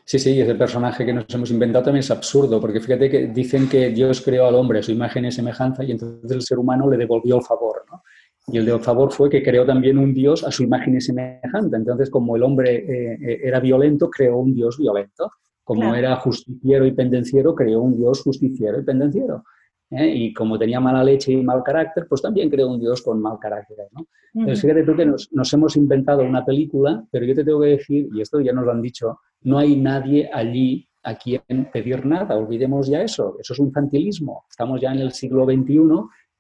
[0.05, 3.69] Sí, sí, ese personaje que nos hemos inventado también es absurdo, porque fíjate que dicen
[3.69, 6.89] que Dios creó al hombre a su imagen y semejanza y entonces el ser humano
[6.89, 8.03] le devolvió el favor, ¿no?
[8.51, 11.77] Y el de favor fue que creó también un Dios a su imagen y semejanza.
[11.77, 15.31] Entonces, como el hombre eh, eh, era violento, creó un Dios violento.
[15.63, 19.45] Como era justiciero y pendenciero, creó un Dios justiciero y pendenciero.
[19.91, 20.09] ¿Eh?
[20.09, 23.39] y como tenía mala leche y mal carácter, pues también creó un Dios con mal
[23.41, 23.77] carácter.
[23.93, 24.07] ¿no?
[24.35, 27.69] Entonces, fíjate tú que nos, nos, hemos inventado una película, pero yo te tengo que
[27.69, 32.05] decir, y esto ya nos lo han dicho, no hay nadie allí a quien pedir
[32.05, 34.45] nada, olvidemos ya eso, eso es un infantilismo.
[34.51, 35.79] Estamos ya en el siglo XXI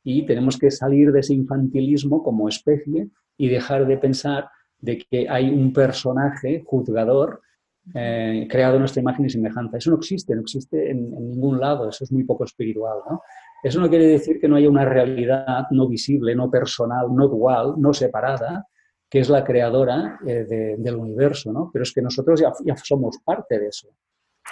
[0.05, 4.49] y tenemos que salir de ese infantilismo como especie y dejar de pensar
[4.81, 7.41] de que hay un personaje juzgador
[7.95, 9.79] eh, creado nuestra imagen y semejanza.
[9.79, 12.99] Eso no existe, no existe en, ningún lado, eso es muy poco espiritual.
[13.63, 17.75] Eso no quiere decir que no haya una realidad no visible, no personal, no dual,
[17.79, 18.67] no separada,
[19.11, 21.71] que es la creadora eh, del universo, ¿no?
[21.73, 23.89] pero es que nosotros ya somos parte de eso.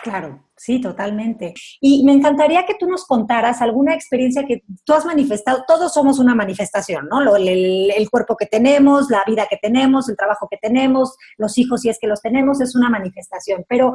[0.02, 1.54] Claro, sí, totalmente.
[1.80, 5.64] Y me encantaría que tú nos contaras alguna experiencia que tú has manifestado.
[5.66, 7.36] Todos somos una manifestación, ¿no?
[7.36, 11.88] El, cuerpo que tenemos, la vida que tenemos, el trabajo que tenemos, los hijos si
[11.88, 13.64] es que los tenemos, es una manifestación.
[13.68, 13.94] Pero,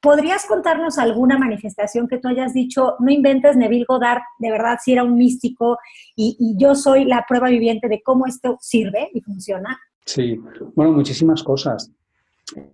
[0.00, 4.92] ¿podrías contarnos alguna manifestación que tú hayas dicho, no inventes, Neville Goddard, de verdad, si
[4.92, 5.78] era un místico
[6.14, 9.80] y, yo soy la prueba viviente de cómo esto sirve y funciona?
[10.04, 10.38] Sí,
[10.74, 11.90] bueno, muchísimas cosas.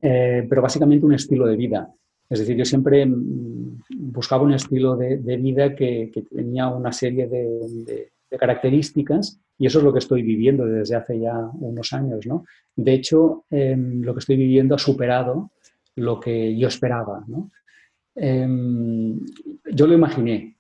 [0.03, 1.89] Eh, pero básicamente un estilo de vida.
[2.31, 8.11] Es decir, yo siempre mm, buscaba un estilo de, vida que, tenía una serie de,
[8.39, 12.21] características y eso es lo que estoy viviendo desde hace ya unos años.
[12.77, 15.51] De hecho, em, lo que estoy viviendo ha superado
[15.97, 17.25] lo que yo esperaba.
[18.15, 19.19] Em,
[19.73, 20.57] yo lo imaginé,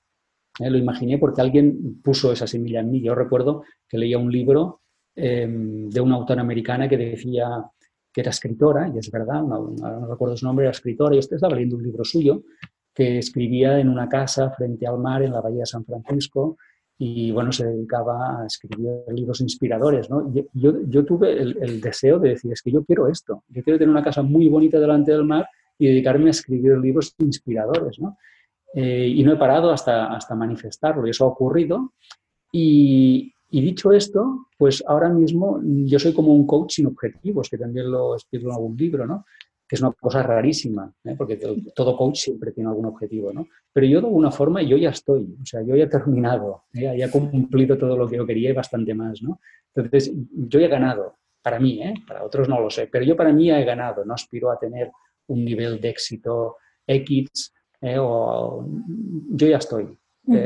[0.58, 0.70] ¿eh?
[0.70, 3.00] lo imaginé porque alguien puso esa semilla en mí.
[3.02, 4.80] Yo recuerdo que leía un libro
[5.14, 7.48] em, de una autora americana que decía
[8.18, 9.76] que era escritora, y es verdad, no,
[10.08, 12.42] recuerdo su nombre, era escritora, y usted estaba leyendo un libro suyo
[12.92, 16.56] que escribía en una casa frente al mar en la bahía de San Francisco,
[16.98, 20.32] y bueno, se dedicaba a escribir libros inspiradores, ¿no?
[20.32, 23.90] yo, yo, tuve el, deseo de decir, es que yo quiero esto, yo quiero tener
[23.90, 25.48] una casa muy bonita delante del mar
[25.78, 28.18] y dedicarme a escribir libros inspiradores, ¿no?
[28.74, 31.92] Eh, y no he parado hasta, hasta manifestarlo, y eso ha ocurrido.
[32.50, 37.58] Y, y, dicho esto, pues ahora mismo yo soy como un coach sin objetivos, que
[37.58, 39.24] también lo explico en algún libro, ¿no?
[39.68, 41.14] que es una cosa rarísima, ¿eh?
[41.16, 41.38] porque
[41.74, 43.46] todo coach siempre tiene algún objetivo, ¿no?
[43.70, 46.96] Pero yo de alguna forma yo ya estoy, o sea, yo ya he terminado, ¿eh?
[46.96, 49.40] ya he cumplido todo lo que yo quería y bastante más, ¿no?
[49.74, 51.92] Entonces, yo he ganado, para mí, ¿eh?
[52.06, 54.58] para otros no lo sé, pero yo para mí ya he ganado, no aspiro a
[54.58, 54.90] tener
[55.26, 57.98] un nivel de éxito X, ¿eh?
[58.00, 58.66] o
[59.30, 59.86] yo ya estoy.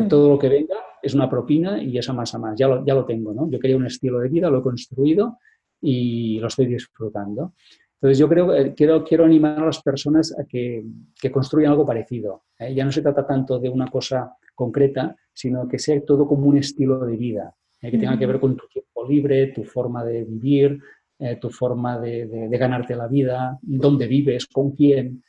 [0.09, 2.95] todo lo que venga es una propina y esa más a más, ya lo, ya
[2.95, 3.51] lo tengo, ¿no?
[3.51, 5.39] Yo quería un estilo de vida, lo he construido
[5.81, 7.55] y lo estoy disfrutando.
[8.03, 10.85] Entonces yo creo que quiero, quiero animar a las personas a que,
[11.21, 12.45] que construyan algo parecido.
[12.59, 12.75] ¿eh?
[12.75, 16.59] Ya no se trata tanto de una cosa concreta, sino que sea todo como un
[16.59, 17.91] estilo de vida, ¿eh?
[17.91, 20.81] que tenga que ver con tu tiempo libre, tu forma de vivir,
[21.19, 25.23] eh, tu forma de, de, ganarte la vida, dónde vives, con quién,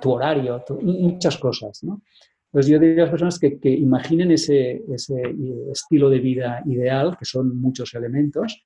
[0.00, 1.84] tu horario, muchas cosas.
[1.84, 2.00] ¿no?
[2.56, 5.14] Entonces yo diría a las personas que, que imaginen ese, ese
[5.70, 8.64] estilo de vida ideal, que son muchos elementos,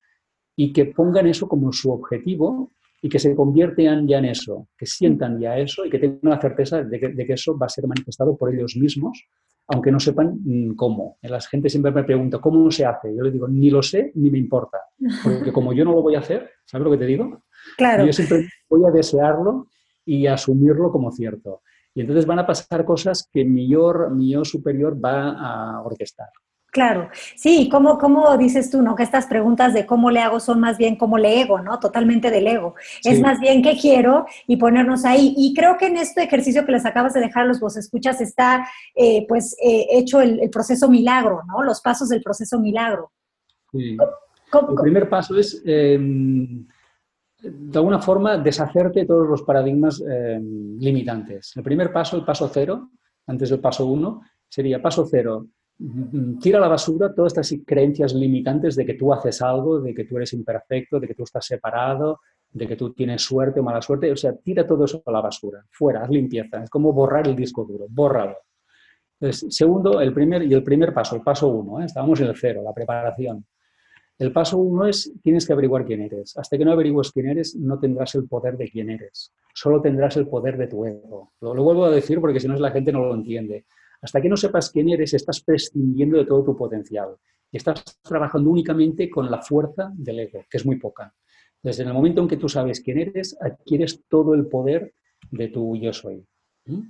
[0.55, 2.71] y que pongan eso como su objetivo
[3.03, 6.41] y que se conviertan ya en eso, que sientan ya eso y que tengan la
[6.41, 9.27] certeza de que, eso va a ser manifestado por ellos mismos,
[9.67, 11.19] aunque no sepan mm, cómo.
[11.23, 13.13] La gente siempre me pregunta, ¿cómo se hace?
[13.13, 14.79] Yo le digo, ni lo sé ni me importa,
[15.25, 17.43] porque como yo no lo voy a hacer, ¿sabes lo que te digo?
[17.77, 18.07] Claro.
[18.07, 19.67] Yo siempre voy a desearlo
[20.05, 21.63] y asumirlo como cierto.
[21.95, 26.29] Y entonces van a pasar cosas que mi yo, mi yo superior va a orquestar.
[26.71, 28.95] Claro, sí, como, como dices tú, ¿no?
[28.95, 31.81] Que estas preguntas de cómo le hago son más bien cómo le ego, ¿no?
[31.81, 32.77] Totalmente del ego.
[33.03, 35.35] Es más bien qué quiero y ponernos ahí.
[35.37, 38.21] Y creo que en este ejercicio que les acabas de dejar a los vos escuchas
[38.21, 41.65] está, eh, pues, eh, hecho el, proceso milagro, ¿no?
[41.65, 43.11] Los pasos del proceso milagro.
[43.73, 43.97] Sí.
[43.97, 46.67] el primer paso es, em,
[47.43, 51.53] de alguna forma, deshacerte de todos los paradigmas em, limitantes.
[51.57, 52.91] El primer paso, el paso cero,
[53.27, 55.47] antes del paso uno, sería paso cero,
[56.41, 60.05] tira a la basura todas estas creencias limitantes de que tú haces algo, de que
[60.05, 62.21] tú eres imperfecto, de que tú estás separado,
[62.51, 64.11] de que tú tienes suerte o mala suerte.
[64.13, 66.63] O sea, tira todo eso a la basura, fuera, haz limpieza.
[66.63, 68.37] Es como borrar el disco duro, bórralo.
[69.19, 71.85] Entonces, segundo, el primer, y el primer paso, el paso uno, ¿eh?
[71.85, 73.45] estábamos en el cero, la preparación.
[74.21, 76.37] El paso uno es, tienes que averiguar quién eres.
[76.37, 79.33] Hasta que no averigues quién eres, no tendrás el poder de quién eres.
[79.55, 81.33] Solo tendrás el poder de tu ego.
[81.41, 83.65] Lo, lo vuelvo a decir porque si no la gente no lo entiende.
[84.03, 87.17] Hasta que no sepas quién eres, estás prescindiendo de todo tu potencial.
[87.51, 91.15] Y estás trabajando únicamente con la fuerza del ego, que es muy poca.
[91.63, 94.93] Desde el momento en que tú sabes quién eres, adquieres todo el poder
[95.31, 96.23] de tu yo soy.
[96.67, 96.83] ¿Mm?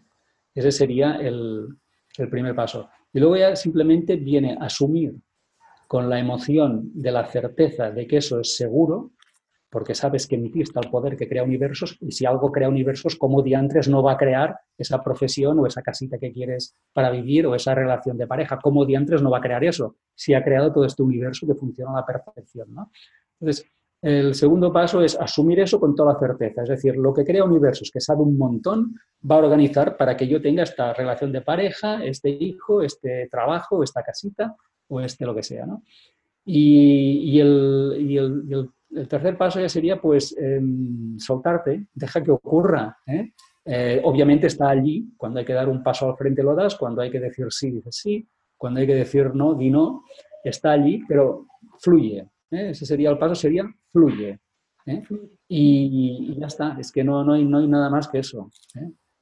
[0.53, 1.69] Ese sería el,
[2.19, 2.89] el primer paso.
[3.13, 5.15] Y luego ya simplemente viene asumir
[5.91, 9.11] con la emoción de la certeza de que eso es seguro,
[9.69, 12.69] porque sabes que en ti está el poder que crea universos y si algo crea
[12.69, 17.11] universos, ¿cómo diantres no va a crear esa profesión o esa casita que quieres para
[17.11, 18.61] vivir o esa relación de pareja?
[18.63, 21.91] ¿Cómo diantres no va a crear eso si ha creado todo este universo que funciona
[21.91, 22.69] a la perfección?
[23.41, 23.67] Entonces,
[24.01, 27.43] el segundo paso es asumir eso con toda la certeza, es decir, lo que crea
[27.43, 28.95] universos, que sabe un montón,
[29.29, 33.83] va a organizar para que yo tenga esta relación de pareja, este hijo, este trabajo,
[33.83, 34.55] esta casita
[34.91, 35.65] o este lo que sea.
[35.65, 35.83] ¿no?
[36.45, 42.99] Y, el, y el el tercer paso ya sería, pues, em, soltarte, deja que ocurra.
[43.07, 43.33] ¿eh?
[43.65, 44.01] ¿eh?
[44.05, 47.11] obviamente está allí, cuando hay que dar un paso al frente lo das, cuando hay
[47.11, 50.05] que decir sí, dices sí, cuando hay que decir no, di no,
[50.43, 51.47] está allí, pero
[51.79, 52.29] fluye.
[52.51, 52.71] ¿eh?
[52.71, 54.41] Ese sería el paso, sería fluye.
[54.87, 55.03] ¿eh?
[55.49, 58.51] Y, ya está, es que no, no, hay, no hay nada más que eso.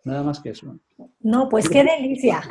[0.04, 0.74] Nada más que eso.
[1.20, 2.40] No, pues qué delicia.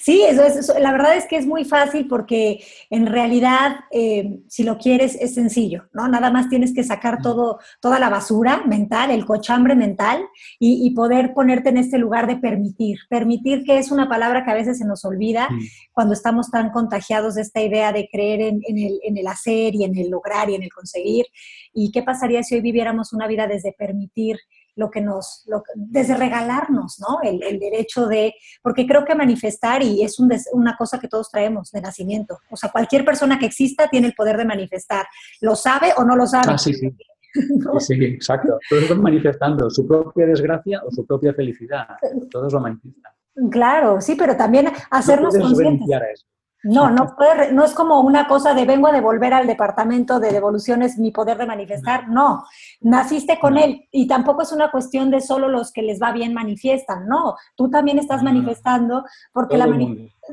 [0.00, 4.64] Sí, eso es, la verdad es que es muy fácil porque en realidad, eh, si
[4.64, 6.08] lo quieres, es sencillo, ¿no?
[6.08, 10.26] Nada más tienes que sacar todo, toda la basura mental, el cochambre mental
[10.58, 12.98] y, poder ponerte en este lugar de permitir.
[13.08, 15.48] Permitir que es una palabra que a veces se nos olvida
[15.92, 19.84] cuando estamos tan contagiados de esta idea de creer en, el, en el hacer y
[19.84, 21.26] en el lograr y en el conseguir.
[21.72, 24.38] ¿Y qué pasaría si hoy viviéramos una vida desde permitir?
[24.76, 27.20] Lo que nos, desde regalarnos, ¿no?
[27.22, 31.80] El, derecho de, porque creo que manifestar, y es una cosa que todos traemos de
[31.80, 35.06] nacimiento, o sea, cualquier persona que exista tiene el poder de manifestar,
[35.40, 36.52] lo sabe o no lo sabe.
[36.52, 36.94] Ah, sí, sí.
[37.80, 38.58] Sí, exacto.
[38.68, 41.86] Todos están manifestando su propia desgracia o su propia felicidad.
[42.30, 43.12] Todos lo manifestan.
[43.50, 46.26] Claro, sí, pero también hacernos conscientes.
[46.66, 50.32] No, no, puede, no es como una cosa de vengo a devolver al departamento de
[50.32, 52.08] devoluciones mi poder de manifestar.
[52.08, 52.44] No,
[52.80, 56.34] naciste con él y tampoco es una cuestión de solo los que les va bien
[56.34, 57.06] manifiestan.
[57.06, 59.66] No, tú también estás manifestando porque la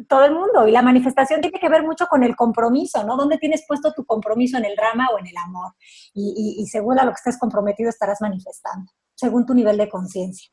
[0.08, 3.16] todo el mundo y la manifestación tiene que ver mucho con el compromiso, ¿no?
[3.16, 5.74] ¿Dónde tienes puesto tu compromiso en el drama o en el amor?
[6.16, 10.50] Y, y según a lo que estés comprometido estarás manifestando, según tu nivel de conciencia.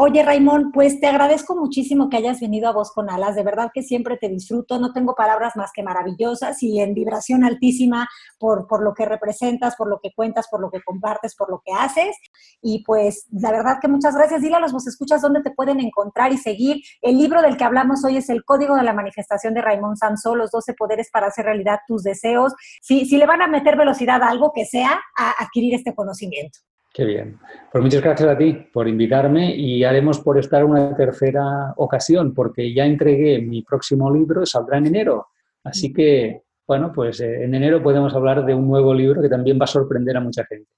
[0.00, 3.34] Oye, Raimón, pues te agradezco muchísimo que hayas venido a Voz con Alas.
[3.34, 4.78] De verdad que siempre te disfruto.
[4.78, 9.74] No tengo palabras más que maravillosas y en vibración altísima por, por lo que representas,
[9.74, 12.16] por lo que cuentas, por lo que compartes, por lo que haces.
[12.62, 14.40] Y pues la verdad que muchas gracias.
[14.40, 16.76] Dile a los vos escuchas dónde te pueden encontrar y seguir.
[17.02, 20.36] El libro del que hablamos hoy es El Código de la Manifestación de Raimón Samsó,
[20.36, 22.52] los 12 poderes para hacer realidad tus deseos.
[22.82, 26.60] Si, si le van a meter velocidad a algo que sea, a adquirir este conocimiento.
[26.98, 27.38] Qué bien.
[27.70, 32.74] Pues muchas gracias a ti por invitarme y haremos por estar una tercera ocasión, porque
[32.74, 35.28] ya entregué mi próximo libro, saldrá en enero.
[35.62, 39.60] Así que, bueno, pues eh, en enero podemos hablar de un nuevo libro que también
[39.60, 40.68] va a sorprender a mucha gente.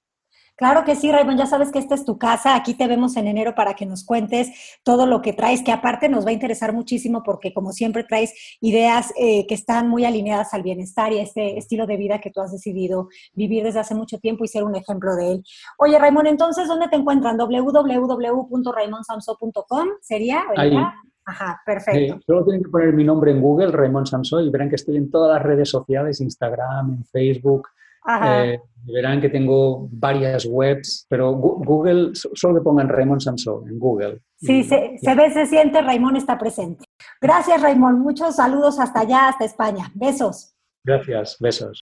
[0.61, 3.27] Claro que sí, Raymond, ya sabes que esta es tu casa, aquí te vemos en
[3.27, 6.75] enero para que nos cuentes todo lo que traes, que aparte nos va a interesar
[6.75, 11.23] muchísimo porque como siempre traes ideas eh, que están muy alineadas al bienestar y a
[11.23, 14.65] este estilo de vida que tú has decidido vivir desde hace mucho tiempo y ser
[14.65, 15.43] un ejemplo de él.
[15.79, 17.39] Oye, Raymond, entonces, ¿dónde te encuentran?
[17.39, 20.89] www.raymonsamso.com sería, ¿verdad?
[21.25, 22.21] Ajá, perfecto.
[22.27, 25.11] solo tienen que poner mi nombre en Google, Raymond Samso, y verán que estoy en
[25.11, 27.67] todas las redes sociales, Instagram, en Facebook,
[28.07, 34.21] eh, verán que tengo varias webs, pero Google, solo que pongan Raymond Samson en Google.
[34.37, 36.85] Sí, se, se, ve, se siente, Raymond está presente.
[37.21, 37.99] Gracias, Raymond.
[37.99, 39.91] Muchos saludos hasta allá, hasta España.
[39.95, 40.55] Besos.
[40.83, 41.81] Gracias, besos.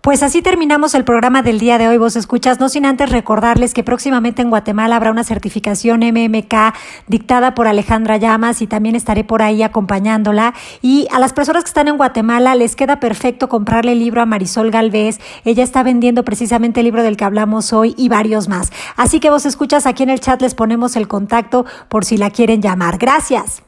[0.00, 3.74] Pues así terminamos el programa del día de hoy, vos escuchas, no sin antes recordarles
[3.74, 6.54] que próximamente en Guatemala habrá una certificación MMK
[7.08, 10.54] dictada por Alejandra Llamas y también estaré por ahí acompañándola.
[10.82, 14.26] Y a las personas que están en Guatemala les queda perfecto comprarle el libro a
[14.26, 15.18] Marisol Galvez.
[15.44, 18.70] Ella está vendiendo precisamente el libro del que hablamos hoy y varios más.
[18.96, 22.30] Así que vos escuchas, aquí en el chat les ponemos el contacto por si la
[22.30, 22.98] quieren llamar.
[22.98, 23.67] Gracias.